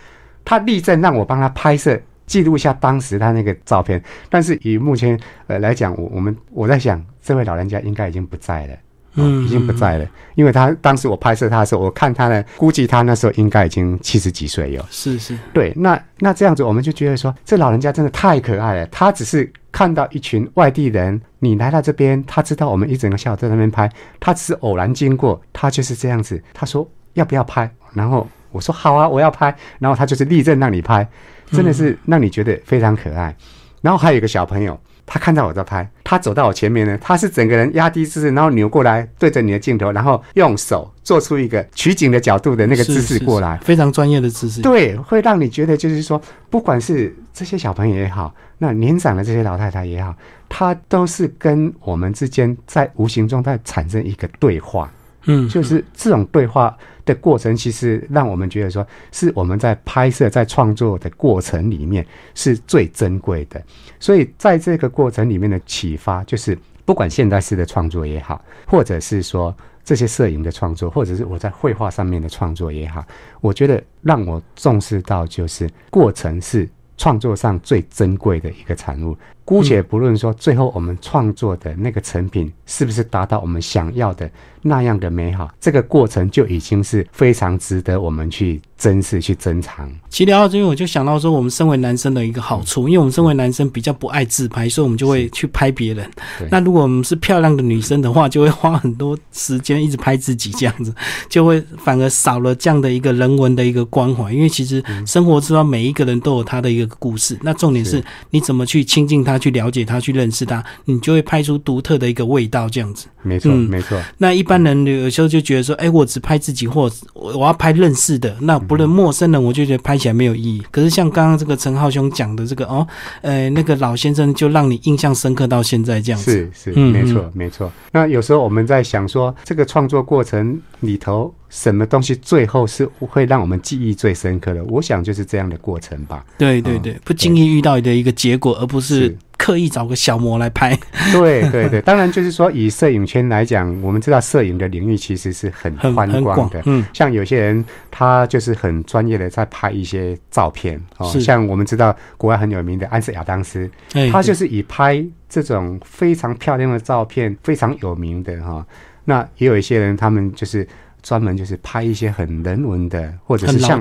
[0.44, 4.02] 他立正让我帮他拍摄记录一下当时他那个照片。
[4.30, 8.76] 但是以目前呃来讲，我我们我在想，这位老人家应该已经不在了，
[9.16, 14.84] 嗯，已经不在了，因为他当时我拍摄他的时候，我看他呢，估计他那时候应该已经七十几岁有。
[14.90, 18.86] 是是，对，那那这样子我们就觉得说，这老人家真的太可爱了。
[18.88, 21.22] 他只是看到一群外地人。
[21.40, 26.42] 你来到这边，他知道我们一整个下午在那边拍，他只是偶然经过，他就是这样子。
[26.54, 27.70] 他说要不要拍？
[27.94, 29.54] 然后我说好啊，我要拍。
[29.80, 31.06] 然后他就是立正让你拍，
[31.52, 33.36] 真的是让你觉得非常可爱。
[33.82, 44.62] 然后还有一个小朋友，他看到我在拍，他走到我前面呢，他是整个人压低姿势，然后扭过来对着你的镜头，然后用手做出一个取景的角度的那个姿势过来，非常专业的姿势。
[44.62, 50.16] 对，会让你觉得就是说，不管是这些小朋友也好，那年长的这些老太太也好，
[50.48, 54.92] 他都是跟我们之间在无形中在产生一个对话。
[55.26, 63.62] 嗯，就是这种对话的过程，其实让我们觉得说，是我们在拍摄、在创作的过程里面是最珍贵的。
[64.00, 73.06] 所以在这个过程里面的启发，就是不管现代式的创作也好，或者是说这些摄影的创作，或者是我在绘画上面的创作也好，
[73.42, 79.18] 我觉得让我重视到，就是过程是创作上最珍贵的一个产物。
[79.46, 84.30] 姑且不论说最后我们创作的那个成品是不是达到我们想要的
[84.62, 89.92] 那样的美好，这个过程就已经是非常值得我们去珍视、去珍藏。
[90.10, 96.10] 其实聊到这边，我就想到说，我们身为男生的一个好处，因为我们身为男生比较不爱自拍，所以我们就会去拍别人。
[96.50, 100.96] 那如果我们是漂亮的女生的话，就会花很多时间一直拍自己，这样子
[101.28, 104.32] 就会反而少了这样的一个人文的一个关怀。
[104.32, 109.33] 因为其实生活之中每一个人都有他的一个故事，那重点是你怎么去亲近他。
[109.34, 113.08] 他去了解他，去认识他，你就会拍出独特的一个味道，这样子。
[113.24, 114.00] 没错，没错。
[114.18, 120.62] 那一般人有时候就觉得说，哎，我只拍自己，或我我要拍认识的，那不论陌生人，我就觉得拍起来没有意义。
[120.70, 122.86] 可是像刚刚这个陈浩兄讲的这个哦，
[123.22, 126.32] 呃，那个老先生就让你印象深刻到现在这样子。
[126.54, 127.72] 是是，没错没错。
[127.92, 131.34] 那有时候我们在想说，这个创作过程里头。
[131.54, 134.64] 什么东西最后是会让我们记忆最深刻的？
[134.64, 136.26] 我想就是这样的过程吧。
[136.36, 140.76] 对对对，不经意遇到的一个结果，而不是刻意找个小模来拍。
[141.14, 146.60] 对对对，当然就是说，以摄影圈来讲，我们知道摄影的领域其实是很宽广的。
[146.66, 153.70] 嗯，像有些人他就是很专业的在拍一些照片哦，像我们知道国外很有名的安瑟亚当斯，
[154.12, 158.66] 他就是以拍这种非常漂亮的照片非常有名的哈。
[159.06, 160.68] 那也有一些人，他们就是。
[161.04, 163.80] 专门就是拍一些很人文的，或者是像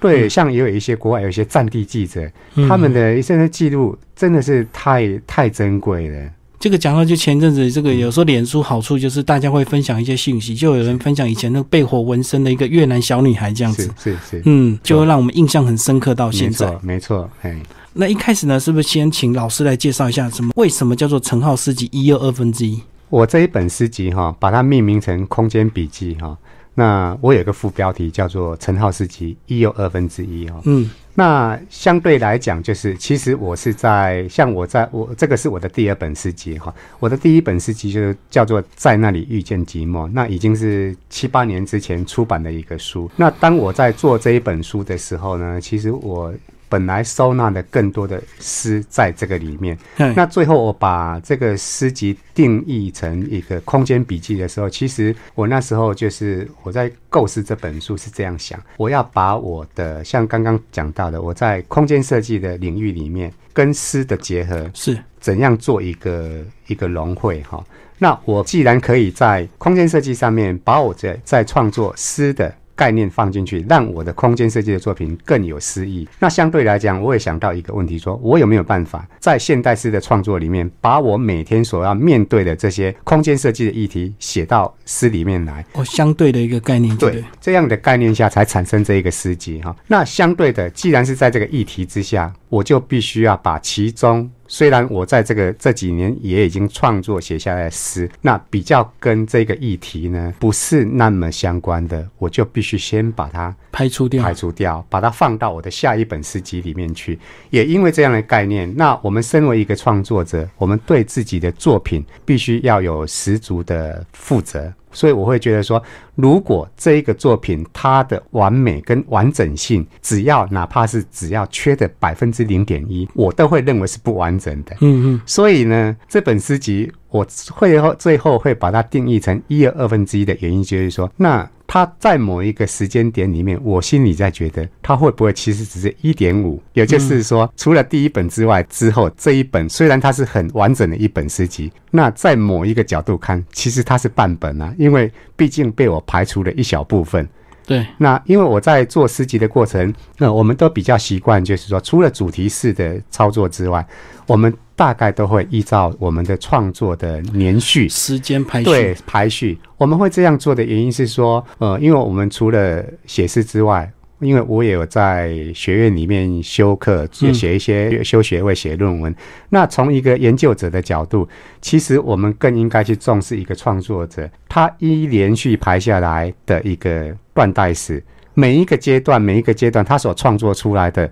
[0.00, 2.28] 对，像也有一些国外有一些战地记者，
[2.68, 6.30] 他们的一些记录真的是太太珍贵了。
[6.58, 16.66] 这个讲到就前阵子，这个有时候脸书好处就是大家会分享一些信息，就有人分享以前那个被火纹身的一个越南小女孩这样子，是是，嗯，就会让我们印象很深刻到现在。
[16.66, 17.30] 没错，没错。
[17.42, 17.60] 哎，
[17.92, 22.80] 那一开始呢，是不是先请老师来介绍一下，什么为什么叫做陈浩诗集一又二分之一？
[23.10, 26.36] 我这一本诗集哈，把它命名成空间笔记哈。
[26.74, 43.10] 那我有个副标题叫做“陈浩诗集一又二分之一”哦，嗯，那相对来讲，就是其实我是在像我在我这个是我的第二本诗集哈，我的第一本诗集就是叫做《在那里遇见寂寞》，那已经是七八年之前出版的一个书。
[43.16, 46.32] 那当我在做这一本书的时候呢，其实我。
[46.74, 49.78] 本来收纳的更多的诗在这个里面，
[50.16, 67.64] 那最后我把这个诗集定义成一个空间笔记的时候，其实我那时候就是我在构思这本书是这样想：我要把我的像刚刚讲到的，我在空间设计的领域里面跟诗的结合是怎样做一个一个融汇哈。
[67.98, 72.52] 那我既然可以在空间设计上面把我在在创作诗的。
[72.76, 76.08] 概念放进去，让我的空间设计的作品更有诗意。
[76.18, 85.64] 那相对来讲，我也想到一个问题：说我有没有办法在现代诗的创作里面，把我每天所要面对的这些空间设计的议题写到诗里面来？
[85.72, 89.74] 哦，相对的一个概念，对这样的概念下才产生这一个诗集哈。
[89.86, 94.30] 那相对的，既然是在这个议题之下，我就必须要把其中。
[94.46, 107.18] 虽然我在这个这几年也已经创作写下来诗，那比较跟这个议题呢不是那么相关的，我就必须先把它排除掉，排除掉，把它放到我的下一本诗集里面去。
[107.50, 114.72] 也因为这样的概念，那我们身为一个创作者，我们对自己的作品必须要有十足的负责。
[114.94, 115.82] 所以我会觉得说，
[116.14, 124.74] 如果这一个作品它的完美跟完整性，只要哪怕是只要缺的百分之零点一，我都会认为是不完整的。
[124.80, 125.20] 嗯嗯。
[125.26, 131.46] 所以呢，这本诗集我会后最后会把它定义成一二二分之一的原因，就是说那。
[131.66, 136.62] 它在某一个时间点里面，我心里在觉得，他会不会其实只是一点五？
[136.72, 147.28] 也就是说，除了第一本之外，之后这一本虽然它是很完整的一本诗集，那在某一个角度看，其实它是半本啊，因为毕竟被我排除了一小部分。
[147.66, 153.86] 对，那因为我在做诗集的过程，那我们都比较习惯，就是说，除了主题式的操作之外，
[154.26, 158.64] 我们大概都会依照我们的创作的年序、时间排序。
[158.64, 159.58] 对，排序。
[159.76, 163.90] 我们会这样做的原因是说，呃，因为我们除了写诗之外，
[164.24, 169.14] 因为我也有在学院里面修课，也写一些修学位、写论文。
[169.50, 171.28] 那从一个研究者的角度，
[171.60, 181.10] 其实我们更应该去重视一个创作者，他一连续排下来的一个断代史，每一个阶段、每一个阶段他所创作出来的。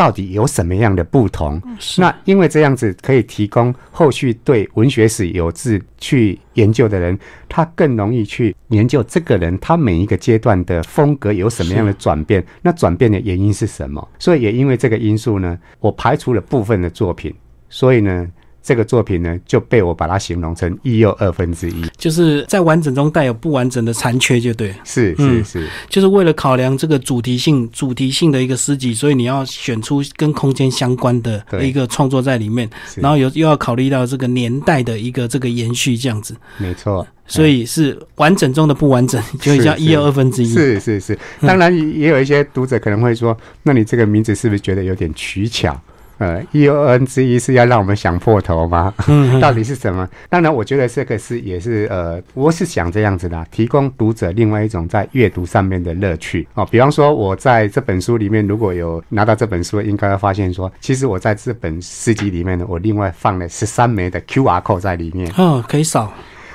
[0.00, 1.60] 到底有什么样的不同？
[1.98, 7.18] 那因为这样子可以提供后续对文学史有志去研究的人，
[7.50, 14.08] 他更容易去研究这个人他每一个阶段的风格有什么样的转变，那转变的原因是什么？
[14.18, 17.34] 所以也因为这个因素呢，我排除了部分的作品，
[17.68, 18.26] 所以呢，
[18.62, 24.74] 这个作品呢就被我把它形容成一又二分之一，就是在完整中带有不完整的残缺，就对了。
[24.84, 37.06] 是嗯是是，就是为了考量这个主题性、主题性的一个诗集，所以你要选出跟空间相关的一个创作在里面，然后有又要考虑到这个年代的一个这个延续，这样子，没错。
[37.26, 40.52] 所以是完整中的不完整，就叫一又二分之一。
[40.52, 45.80] 是是是，当然也有一些读者可能会说，那你这个名字是不是觉得有点取巧？
[46.20, 48.92] 呃，一又二分之一是要让我们想破头吗？
[49.08, 50.06] 嗯，到底是什么？
[50.28, 56.68] 当然，我觉得这个是也是呃，我是想这样子的啊，提供读者另外一种在阅读上面的乐趣哦。
[56.70, 65.32] 比方说，我在这本书里面如果有拿到这本书，应该会发现说，其实我在这本诗集里面呢，我另外放了十三枚的 QR code 在里面。
[65.38, 66.12] 哦，可以扫，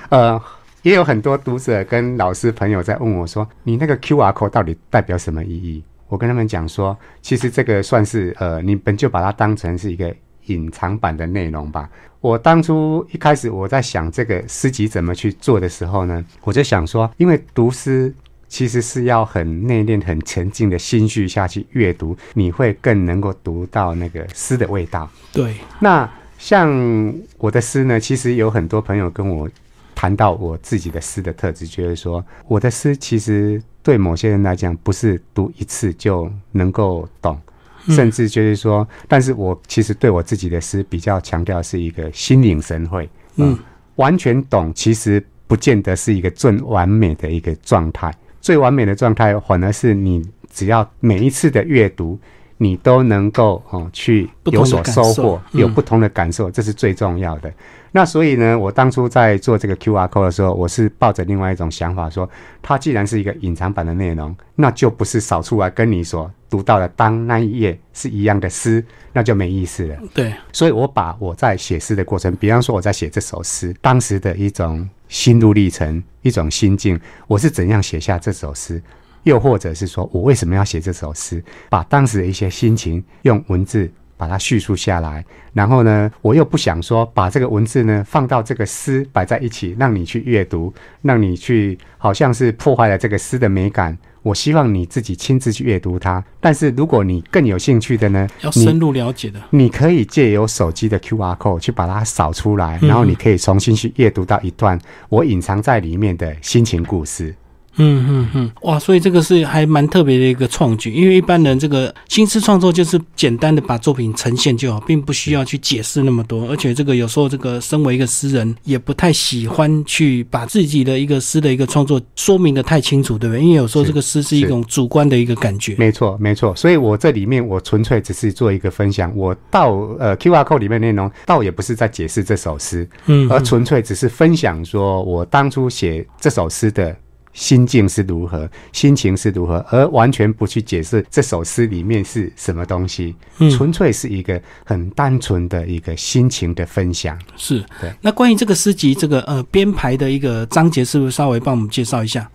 [0.09, 0.39] 呃，
[0.83, 10.15] 也有很多读者跟老师朋友在问我说：“你那个 QR code 到底代表什么意义？”我跟他们讲说，其实这个算是呃，你本就把它当成是一个
[10.45, 11.89] 隐藏版的内容吧。
[12.21, 18.13] 我当初一开始我在想这个诗集怎么去做的时候呢，我就想说，因为读诗
[18.47, 25.09] 其实是要很内敛、很沉静的心绪下去阅读，你会更能够读到那个诗的味道。
[25.33, 29.49] 对，那像我的诗呢，其实有很多朋友跟我
[29.95, 37.39] 谈到我自己的诗的特质，觉得说我的诗其实对某些人来讲，不是读一次就能够懂，
[37.87, 43.57] 嗯甚至就是说，但是我其实对我自己的诗比较强调是一个心领神会，嗯，
[43.95, 48.13] 完全懂，其实不见得是一个最完美的一个状态。
[48.41, 52.19] 最完美的状态，反而是你只要每一次的阅读，
[52.57, 57.51] 你都能够哦去有所收获，嗯有不同的感受，这是最重要的。
[57.95, 62.29] 那所以呢，我当初在做这个 QR code 的时候，我是抱着另外一种想法说，
[62.61, 69.95] 它既然是一个隐藏版的内容，那就不是扫出来跟你所读到的当那一页是一样的诗，那就没意思了。
[70.13, 78.83] 对，所以我把我在写诗的过程，比方说我在写这首诗，当时的一种心路历程、一种心境，我是怎样写下这首诗，
[79.23, 85.23] 又或者是说我为什么要写这首诗，把当时的一些心情用文字把它叙述下来，
[85.53, 93.97] 然后呢，我又不想说把这个文字呢放到这个诗摆在一起，让你去阅读，让你去好像是破坏了这个诗的美感。
[94.21, 96.23] 我希望你自己亲自去阅读它。
[96.39, 99.39] 但是如果你更有兴趣的呢，要深入了解的。
[99.51, 107.35] 你可以借由手机的 QR code 去把它扫出来，嗯然后你可以重新去阅读到一段我隐藏在里面的心情故事。
[107.77, 123.43] 嗯嗯嗯，哇，所以这个是还蛮特别的一个创举，因为一般人这个新诗创作就是简单的把作品呈现就好，并不需要去解释那么多，而且这个有时候这个身为一个诗人，也不太喜欢去把自己的一个诗的一个创作说明的太清楚，对不对？
[123.43, 125.75] 因为有时候这个诗是一种主观的一个感觉。
[125.77, 126.55] 没错，没错。
[126.55, 136.95] 所以我这里面我纯粹只是做一个分享，我到呃 QR code 里面内容，倒也不是在解释这首诗，嗯，而纯粹只是分享说我当初写这首诗的。
[137.35, 147.19] 心境是如何，心情是如何，而完全不去解释这首诗里面是什么东西，嗯纯粹是一个很单纯的一个心情的分享。
[147.35, 147.93] 是对。
[148.01, 152.27] 那关于这个诗集这个呃编排的一个章节，是不是稍微帮我们介绍一下？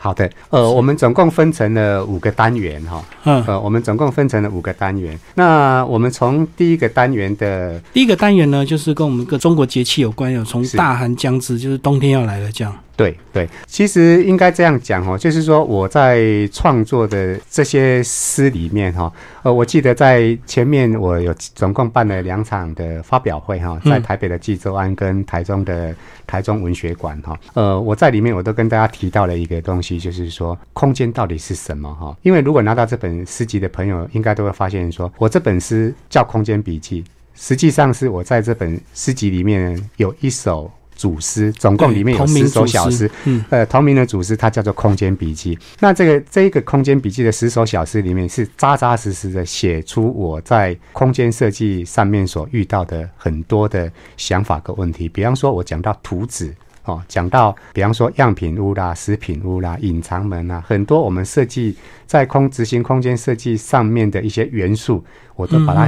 [0.00, 5.18] 好的，呃，我们总共分成了五个单元哈，嗯，呃，我们总共分成了五个单元。
[5.34, 12.72] 那我们从第一个单元的第一个单元呢，就是跟我们个中国节气有关，有从大寒将至，就是冬天要来了这样。
[12.98, 19.12] 对对，其实应该这样讲哦，就是说我在创作的这些诗里面哈，
[19.44, 25.94] 呃，我记得在前面我有总共办了两场的发表会哈，在嗯台北的济州安跟台中的
[26.26, 32.16] 台中文学馆哈，呃，我在里面我都跟大家提到了一个东西，就是说空间到底是什么哈？
[32.22, 37.02] 因为如果拿到这本诗集的朋友，应该都会发现说，我这本诗叫《空间笔记》，
[37.36, 40.68] 实际上是我在这本诗集里面有一首。
[40.98, 45.56] 主诗总共里面有十首小诗，嗯，呃，同名的组诗它叫做《空间笔记》。
[45.80, 55.08] 那这个这一个《空间笔记》的十首小诗里面，是扎扎实实的写出我在空间设计上面所遇到的很多的想法和问题。
[55.08, 56.54] 比方说，我讲到图纸。
[56.84, 61.76] 哦，讲到比方说样品屋啦、食品屋啦、隐藏门啊，很多我们设计
[62.06, 65.04] 在空执行空间设计上面的一些元素，
[65.36, 65.86] 我都把它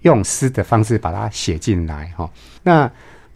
[0.00, 2.28] 用诗的方式把它写进来哈、
[2.64, 2.90] 那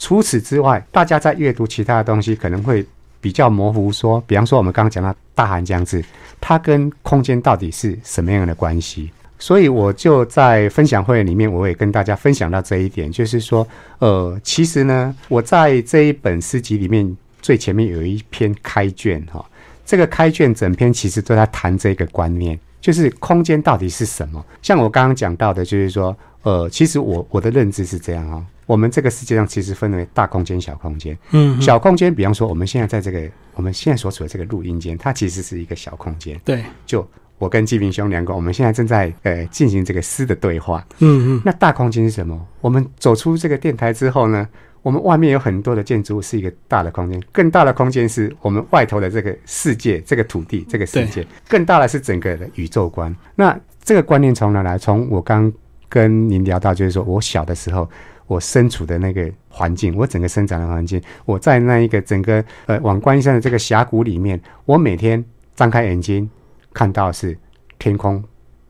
[0.04, 2.84] 除此之外，大家在阅读其他的东西可能会
[3.22, 6.04] 比较模糊说，比方说我们刚刚讲到大寒将至，
[6.42, 9.10] 它跟空间到底是什么样的关系？
[9.38, 13.66] 所以我就在分享会里面，我也跟大家分享到这一点，就是说，
[13.98, 19.42] 呃，其实呢，我在这一本诗集里面最前面有一篇开卷哈、
[19.86, 24.44] 这个开卷整篇其实都在谈这个观念，就是空间到底是什么。
[24.60, 31.16] 像我刚刚讲到的，就是说，呃，其实我我的认知是这样哈、我们这个世界上其实分为大空间、小空间。
[31.32, 36.40] 嗯，小空间，比方说我们现在在这个我们现在所处的这个录音间，它其实是一个小空间。
[36.44, 37.06] 对，就
[37.38, 40.86] 我跟季平兄两个，我们现在正在呃进行这个诗的对话。
[41.00, 42.40] 嗯嗯，那大空间是什么？
[42.60, 44.48] 我们走出这个电台之后呢，
[44.82, 47.22] 我们外面有很多的建筑物，是一个大的空间。
[47.32, 51.26] 更大的空间是我们外头的这个世界，这个土地，这个世界。
[51.48, 53.14] 更大的是整个的宇宙观。
[53.34, 54.78] 那这个观念从哪来？
[54.78, 55.52] 从我刚
[55.88, 57.86] 跟您聊到，就是说我小的时候。
[58.26, 65.22] 我身处的那个环境，我整个生长的环境，我在那一个整个呃往观音山的这个峡谷里面，我每天
[65.54, 66.28] 张开眼睛
[66.72, 67.36] 看到是
[67.78, 68.22] 天空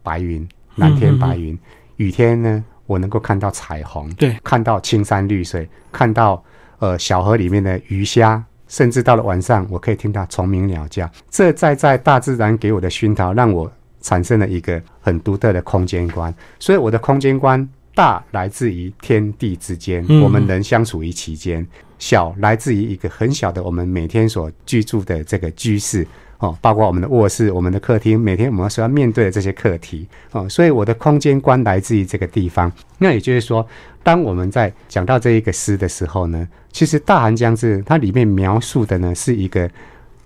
[0.03, 0.47] 白云，
[0.77, 1.59] 蓝天白云，
[1.97, 6.43] 雨天呢，我能够看到彩虹，对，看到青山绿水，看到
[6.81, 11.09] 呃小河里面的鱼虾，甚至到了晚上，我可以听到虫鸣鸟叫。
[11.31, 16.35] 这在在大自然给我的熏陶，让我产生了一个很独特的空间观。
[16.59, 21.65] 所以我的空间观大来自于天地之间，嗯我们人相处于其间；
[21.99, 26.07] 小来自于一个很小的我们每天所居住的这个居室。
[26.39, 32.71] 哦，包括我们的卧室、我们的客厅，每天我们所要面对的这些课题哦，所以我的空间观来自于这个地方。
[32.99, 33.67] 那也就是说，
[34.03, 39.71] 当我们在讲到这一个诗的时候呢，其实《大寒将至》它里面描述的呢是一个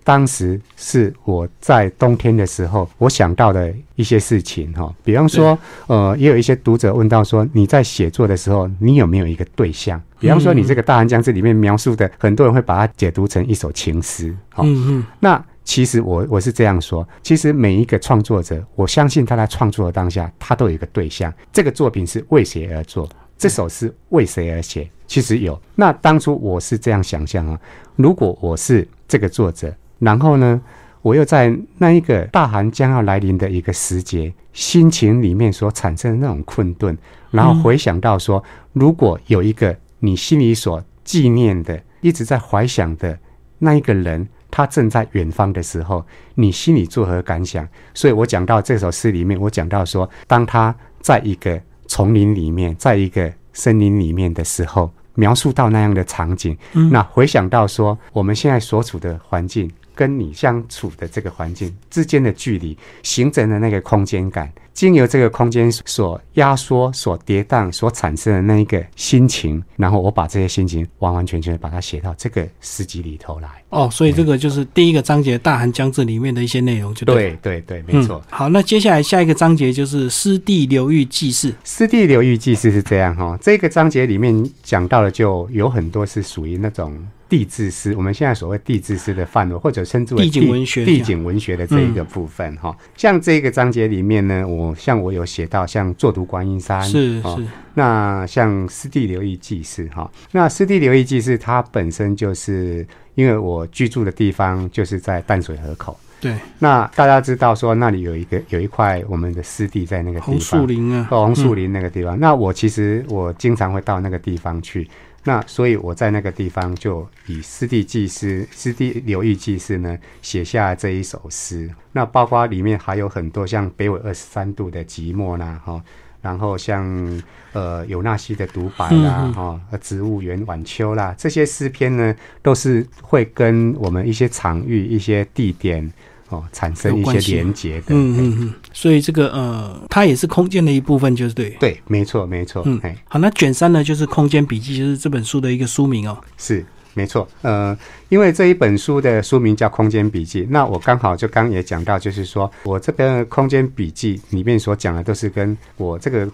[0.08, 10.00] 当时是我在冬天的时候我想到的一些事情哈、比方说，呃，也有一些读者问到说，你在写作的时候，你有没有一个对象？
[10.18, 21.30] 比方说，你这个《大寒江这》里面描述的，很多人会把它解读成一首情诗，哈、嗯嗯，那其实我我是这样说，其实每一个创作者，我相信他在创作的当下，他都有一个对象。
[21.52, 23.06] 这个作品是为谁而做？
[23.36, 24.88] 这首诗为谁而写？
[25.06, 25.60] 其实有。
[25.74, 27.60] 那当初我是这样想象啊，
[27.94, 30.60] 如果我是这个作者，然后呢，
[31.02, 36.96] 我又在那一个大寒将要来临的一个时节，心情里面所产生的那种困顿，
[37.30, 38.42] 然后回想到说，
[38.72, 43.18] 如果有一个你心里所纪念的，一直在怀想的
[43.58, 47.66] 那一个人，他正在远方的时候，你心里作何感想？
[47.94, 56.56] 所以我讲到这首诗里面，我讲到说，当他在一个丛林里面，在一个森林里面的时候，描述到那样的场景，
[56.92, 59.70] 那回想到说，我们现在所处的环境。
[59.98, 73.48] 跟你相处的这个环境之间的距离，形成的那个空间感，经由这个空间所压缩、所跌宕、所产生的那一个心情，然后我把这些心情完完全全地把它写到这个诗集里头来。
[73.70, 77.36] 哦，所以这个就是第一个章节《大寒将至》里面的一些内容，就对了。
[77.42, 78.30] 对对对，没错嗯。。
[78.30, 81.52] 好，那接下来下一个章节就是湿地流域记事。
[81.64, 86.96] 湿地流域记事是这样哈、这个章节里面讲到的就有很多是属于那种
[87.28, 105.98] 地质诗，我们现在所谓地质诗的范围，或者称之为地景文学地景文学的这一个部分哈、像这个章节里面呢，我像我有写到像坐读观音山哦是是，那像湿地流域祭祀哈，那湿地流域祭祀它本身就是因为我居住的地方就是在淡水河口。
[106.20, 112.18] 对，那大家知道说那里有一个有一块我们的湿地在那个地方，红树林啊，哦红树林那个地方。
[112.18, 114.88] 那我其实我经常会到那个地方去，
[115.24, 121.68] 那所以我在那个地方就以湿地祭祀、湿地流域祭祀呢写下这一首诗。
[121.92, 125.82] 那包括里面还有很多像北纬二十三度的寂寞啦，哈、
[126.22, 135.92] 然后像呃有纳西的独白啦，哈、呃植物园晚秋啦，这些诗篇呢，都是会跟我们一些场域、一些地点
[136.28, 137.86] 哦产生一些连接的。
[137.88, 141.50] 嗯嗯嗯，所以这个呃，它也是空间的一部分，就是对。
[141.60, 146.18] 对，没错，没错，嗯哎，好，那卷三呢，就是《空间笔记》，就是这本书的一个书名哦。
[146.36, 146.64] 是
[146.94, 147.76] 没错，呃，
[148.08, 156.28] 因为这一本书的书名叫《空间笔记》，那我刚好就刚也讲到，就是说我这个《空间笔记》里面所讲的都是跟我这个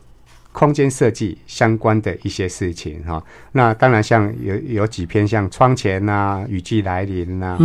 [0.54, 7.58] 空间设计相关的一些事情哈、那当然像有有几篇像窗前呐、雨季来临呐、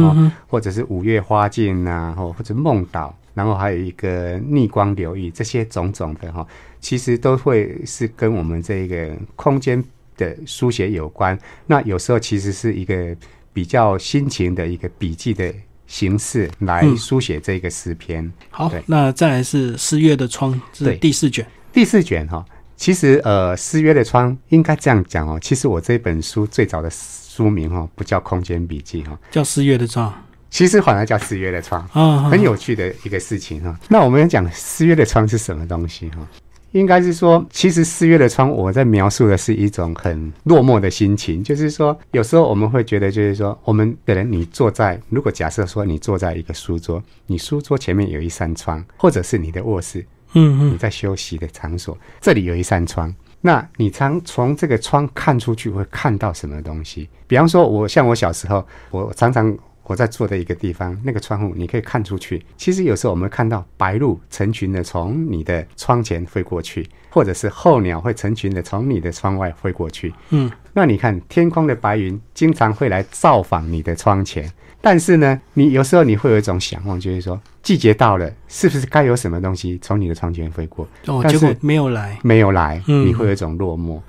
[0.47, 6.45] 或者是五月花径呐、或或者梦岛，然后还有一个逆光流域，这些种种的哈，
[6.81, 9.81] 其实都会是跟我们这个空间
[10.17, 11.37] 的书写有关。
[11.67, 13.15] 那有时候其实是一个
[13.53, 15.53] 比较心情的一个笔记的
[15.85, 18.29] 形式来嗯书写这个诗篇。
[18.49, 21.45] 好，那再来是四月的窗，这是第四卷。
[21.71, 22.43] 第四卷哈、
[22.79, 25.37] 其实呃，失约的窗应该这样讲哦。
[25.41, 30.11] 其实我这本书最早的书名哦、不叫《空间笔记》哈、叫四月的窗
[30.49, 31.85] 其实反而叫失约的窗。
[31.91, 33.77] 啊，很有趣的一个事情哈。
[33.89, 36.25] 那我们讲失约的窗是什么东西哈？
[36.71, 53.13] 应该是说，其实失约的窗，我在描述的是一种很落寞的心情，就是说，有时候我们会觉得，就是说，我们的人，你坐在，如果假设说你坐在一个书桌，你书桌前面有一扇窗，或者是你的卧室，嗯嗯，你在休息的场所，这里有一扇窗。
[53.41, 57.07] 那你常从这个窗看出去，会看到什么东西？
[57.25, 62.45] 比方说，我像我小时候，我常常我在坐的一个地方，那个窗户你可以看出去。
[62.57, 70.13] 其实有时候我们会看到白鹭成群的从你的窗前飞过去，或者是候鸟会成群的从你的窗外飞过去。
[70.31, 74.51] 嗯，那你看天空的白云经常会来造访你的窗前，
[74.81, 80.87] 但是呢，你有时候你会有一种想望，就是说季节到了，是不是该有什么东西从你的窗前飞过？
[81.07, 82.17] 哦，但是结果没有来。
[82.23, 83.99] 没有来，嗯你会有一种落寞。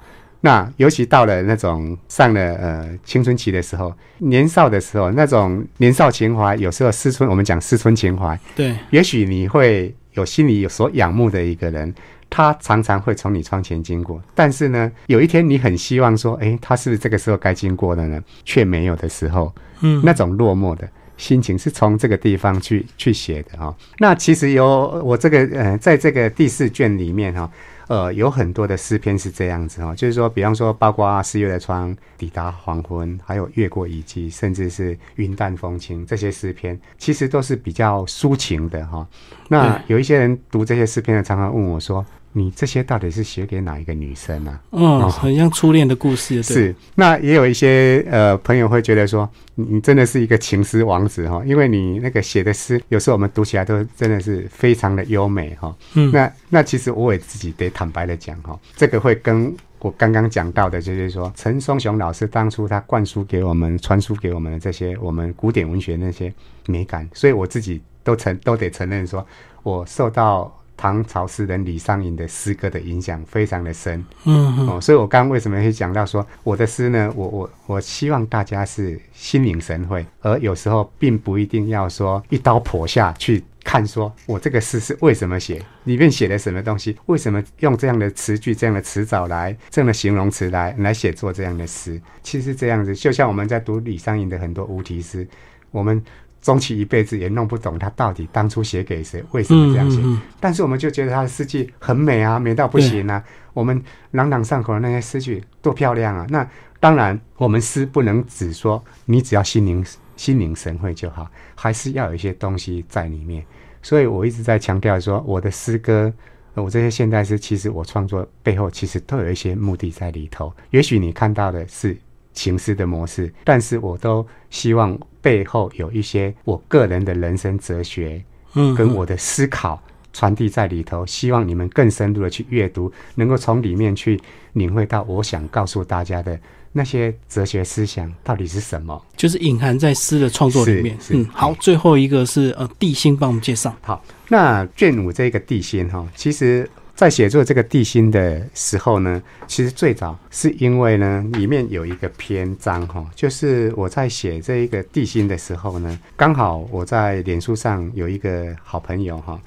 [0.42, 11.92] 那尤其到了那种上了呃青春期的时候，年少的时候，那种年少情怀，有时候思春，我们讲思春情怀，对，也许你会有心里有所仰慕的一个人，
[12.30, 18.22] 他常常会从你窗前经过，但是呢，有一天你很希望说，哎，他是不是这个时候该经过的呢？
[18.44, 23.76] 却没有的时候，嗯，那种落寞的心情是从这个地方去去写的哈、哦。
[23.98, 24.64] 那其实有
[25.04, 27.50] 我这个呃，在这个第四卷里面哈、
[27.88, 39.06] 呃，有很多的诗篇是这样子哈、哦，就是说，比方说，包括四月的窗、抵达黄昏，还有越过遗迹，甚至是云淡风轻这些诗篇，其实都是比较抒情的哈、
[39.48, 46.42] 那有一些人读这些诗篇的，常常问我说：“你这些到底是写给哪一个女生啊？”嗯，很像初恋的故事。
[46.42, 55.74] 是，那也有一些呃朋友会觉得说，你你真的是一个情诗王子哈，因为你那个写的诗，有时候我们读起来都真的是非常的优美哈。
[55.94, 66.32] 嗯，那那其实我也自己得坦白的讲哈，这个会跟我刚刚讲到的，就是说陈松雄老师当初他灌输给我们、传输给我们的这些我们古典文学那些
[66.66, 69.26] 美感，所以我自己都承都得承认说，
[69.62, 70.54] 我受到。
[70.80, 77.12] 唐朝诗人李商隐的诗歌的影响非常的深，嗯嗯，哦，所以我刚刚为什么会讲到说我的诗呢？
[77.14, 92.00] 我我我希望大家是心领神会，而有时候并不一定要说一刀剖下去看，说我这个诗是为什么写，里面写的什么东西，为什么用这样的词句、这样的词藻来这样的形容词来来写作这样的诗。
[92.22, 95.28] 其实这样子，就像我们在读李商隐的很多无题诗，
[95.70, 96.02] 我们。
[96.40, 99.98] 终其一辈子也弄不懂他到底当初写给谁，为什么这样写。
[100.00, 103.22] 嗯嗯嗯但是我们就觉得他的诗句很美啊，美到不行啊。
[103.52, 103.82] 我们
[104.12, 106.24] 朗朗上口的那些诗句多漂亮啊！
[106.30, 109.84] 那当然，我们诗不能只说你只要心灵
[110.16, 113.44] 心领神会就好，还是要有一些东西在里面。
[113.82, 116.12] 所以我一直在强调说，我的诗歌，
[116.54, 120.54] 呃我这些现代诗，其实我创作背后其实都有一些目的在里头。
[120.70, 121.96] 也许你看到的是
[122.32, 128.22] 情诗的模式，但是我都希望背后有一些我个人的人生哲学，
[128.54, 134.20] 嗯，跟我的思考传递在里头，希望你们更深入的去阅读，能够从里面去
[134.54, 136.38] 领会到我想告诉大家的
[136.72, 139.00] 那些哲学思想到底是什么。
[139.16, 140.96] 就是隐含在诗的创作里面。
[141.10, 143.74] 嗯，好，最后一个是呃地心，帮我们介绍。
[143.82, 146.68] 好，那卷五这个地心哈，其实
[147.00, 159.40] 在写作这个地心的时候呢，其实最早是因为呢，里面有一个篇章哈，就是我在写这一个地心的时候呢，刚好我在脸书上有一个好朋友哈，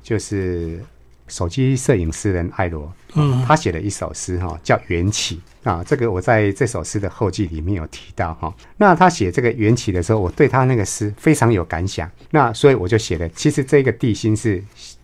[0.00, 0.80] 就是
[1.26, 5.82] 手机摄影师人艾罗，嗯他写了一首诗哈，叫《缘起》啊。
[5.82, 8.54] 这个我在这首诗的后记里面有提到哈。
[8.76, 13.28] 那他写这个《缘起》的时候，我对他那个诗非常有感想，那所以我就写了。
[13.30, 14.62] 其实这个地心是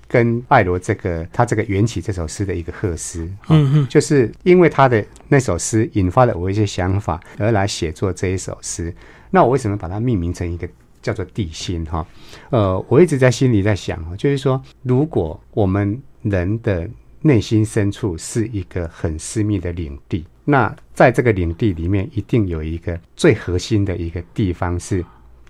[0.08, 3.30] 跟艾罗这个他这个《缘起》这首诗的一个贺诗。
[3.48, 8.92] 嗯嗯就是因为他的那首诗引发了我一些想法，而来写作这一首诗。
[9.30, 10.66] 那我为什么把它命名成一个
[11.02, 12.06] 叫做地心哈？
[12.50, 16.88] 呃，我一直在心里在想哦，就是说，如果我们人的
[17.20, 25.04] 内心深处是一个很私密的领地，那在这个领地里面，一定有一个最核心的一个地方是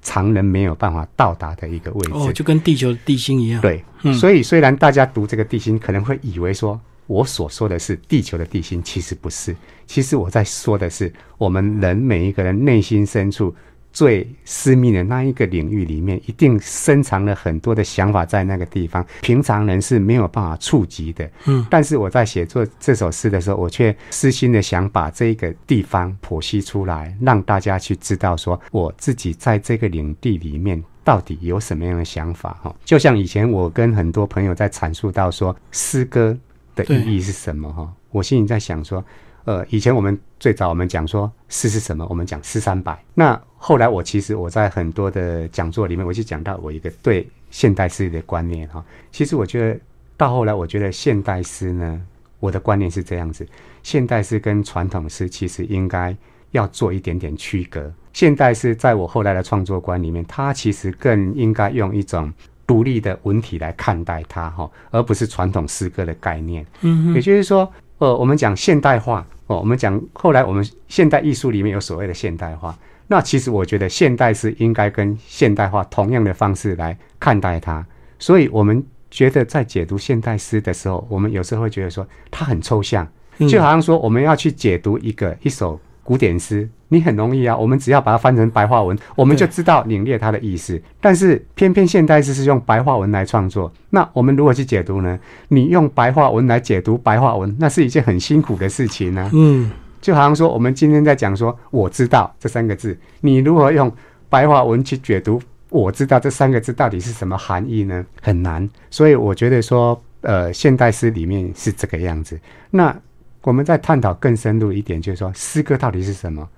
[0.09, 2.13] 常人没有办法到达的一个位置。
[2.15, 9.55] 哦，就跟地球的地心一样。，对，嗯所以虽然大家读这个地心可能会以为说我所说的是地球的地心，其实不是。
[9.87, 13.55] 其实我在说的是我们人每一个人内心深处
[13.93, 21.29] 最私密的那一个领域里面，一定深藏了很多的想法在那个地方，平常人是没有办法触及的。
[21.47, 32.75] 嗯，但是我在写作这首诗的时候，我却私心的想把这个地方剖析出来，让大家去知道说，我自己在这个领地里面到底有什么样的想法哈。
[32.85, 36.37] 就像以前我跟很多朋友在阐述到说，诗歌
[36.75, 39.05] 的意义是什么哈，我心里在想说。
[39.45, 43.03] 呃，以前我们最早我们讲说诗是什么，我们讲诗三百。
[43.15, 48.83] 那后来我其实我在很多的讲座里面，我就讲到我一个对现代诗的观念哈。
[49.11, 49.79] 其实我觉得
[50.17, 52.01] 到后来，我觉得现代诗呢，
[52.41, 53.47] 我的观念是这样子：
[53.83, 56.17] 现代诗跟传统诗其实应该
[56.53, 57.93] 要做一点点区隔。
[58.13, 62.33] 现代诗在我后来的创作观里面，它其实更应该用一种
[62.67, 66.65] 独立的文体来看待它哈，而不是传统诗歌的概念。
[66.83, 69.27] 嗯，也就是说，呃，我们讲现代化。
[69.49, 72.77] 哦，我们讲后来我们现代艺术里面有所谓的现代化，
[73.09, 77.85] 那其实我觉得现代是应该跟现代化同样的方式来看待它。
[78.21, 83.05] 所以，我们觉得在解读现代诗的时候，我们有时候会觉得说它很抽象，
[83.49, 85.81] 就好像说我们要去解读一个一首。
[86.05, 90.81] 古典诗，你很容易啊，我们只要把它翻成白话文，我们就知道领略它的意思。
[91.03, 95.21] 但是偏偏现代诗是用白话文来创作，那我们如何去解读呢？
[95.49, 99.31] 你用白话文来解读白话文，那是一件很辛苦的事情呢。
[99.35, 99.71] 嗯，
[100.09, 103.95] 就好像说我们今天在讲说“我知道”这三个字，你如何用
[104.31, 105.39] 白话文去解读
[105.69, 108.03] “我知道”这三个字到底是什么含义呢？
[108.23, 108.67] 很难。
[108.89, 112.41] 所以我觉得说，呃，现代诗里面是这个样子。
[112.71, 112.99] 那
[113.43, 116.49] 我们在探讨更深入一点，就是说诗歌到底是什么？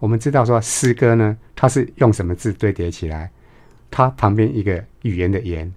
[0.00, 3.30] 我们知道说诗歌呢，它是用什么字堆叠起来？
[3.88, 5.72] 它旁边一个语言的言，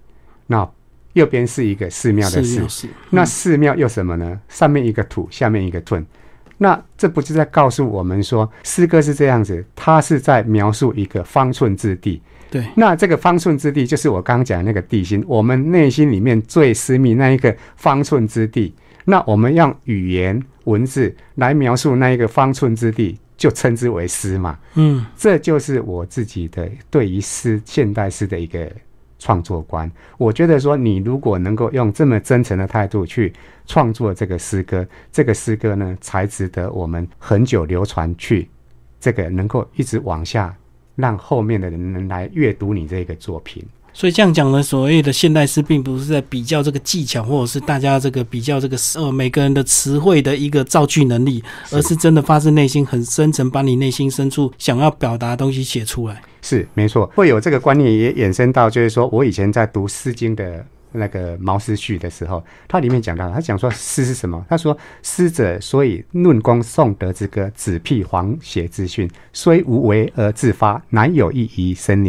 [0.47, 0.67] 那
[1.13, 4.41] 右边是一个寺庙的寺，那寺庙又什么呢？
[4.49, 6.03] 上面一个土，下面一个盾。
[6.63, 9.61] 那这不是在告诉我们说诗歌是这样子？
[9.75, 12.21] 它是在描述一个方寸之地。
[12.49, 18.73] 对，那这个方寸之地就是我刚刚讲的那个地心，我们内心里面最私密那一个方寸之地。
[19.03, 24.57] 那我们用语言文字来描述那一个方寸之地，就称之为诗嘛。
[24.75, 28.71] 嗯，这就是我自己的对于诗现代诗的一个
[29.23, 29.89] 创作观。
[30.17, 33.31] 我觉得说，你如果能够用这么真诚的态度去
[33.65, 38.49] 创作这个诗歌，这个诗歌呢，才值得我们很久流传去，
[38.99, 40.53] 这个能够一直往下，
[40.97, 43.65] 让后面的人能来阅读你这个作品。
[43.93, 56.21] 所以这样讲呢，所谓的现代诗，并不是在比较这个技巧，或者是大家这个比较这个呃每个人的词汇的一个造句能力，而是真的发自内心、很深沉，把你内心深处想要表达的东西写出来。
[56.41, 64.43] 是没错，会有这个观念也衍生到，就是说我以前在读《诗经》的那个《毛诗序》的时候，它里面讲到，他讲说诗是什么？
[64.49, 72.03] 他说诗者，所以论功颂德之歌，子辟黄邪之训，虽无为而自发，难有益于森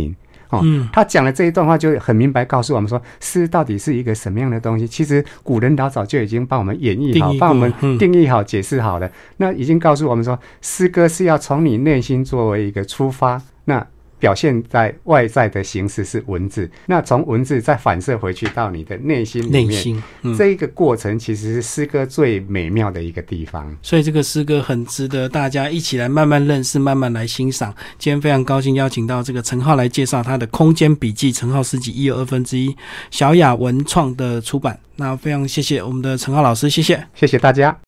[0.62, 0.82] 林。
[0.82, 4.86] 嗯，他讲的这一段话就很明白告诉我们说，诗到底是一个什么样的东西。
[4.86, 9.10] 其实古人老早就已经帮我们演绎好，帮我们定义好、解释好了。
[9.38, 13.40] 那已经告诉我们说，诗歌是要从你内心作为一个出发。
[13.66, 13.86] 那
[14.24, 20.02] 表现在外在的形式是文字，那从文字再反射回去到你的内心里面，
[20.34, 23.70] 这一个过程其实是诗歌最美妙的一个地方。
[23.82, 27.74] 所以这个诗歌很值得大家一起来慢慢认识、慢慢来欣赏。
[27.98, 32.74] 今天非常高兴邀请到这个陈浩来介绍他的《空间笔记》，陈浩诗集一有二分之一，
[33.10, 34.80] 小雅文创的出版。
[34.96, 37.76] 那非常谢谢我们的陈浩老师，谢谢，谢谢大家。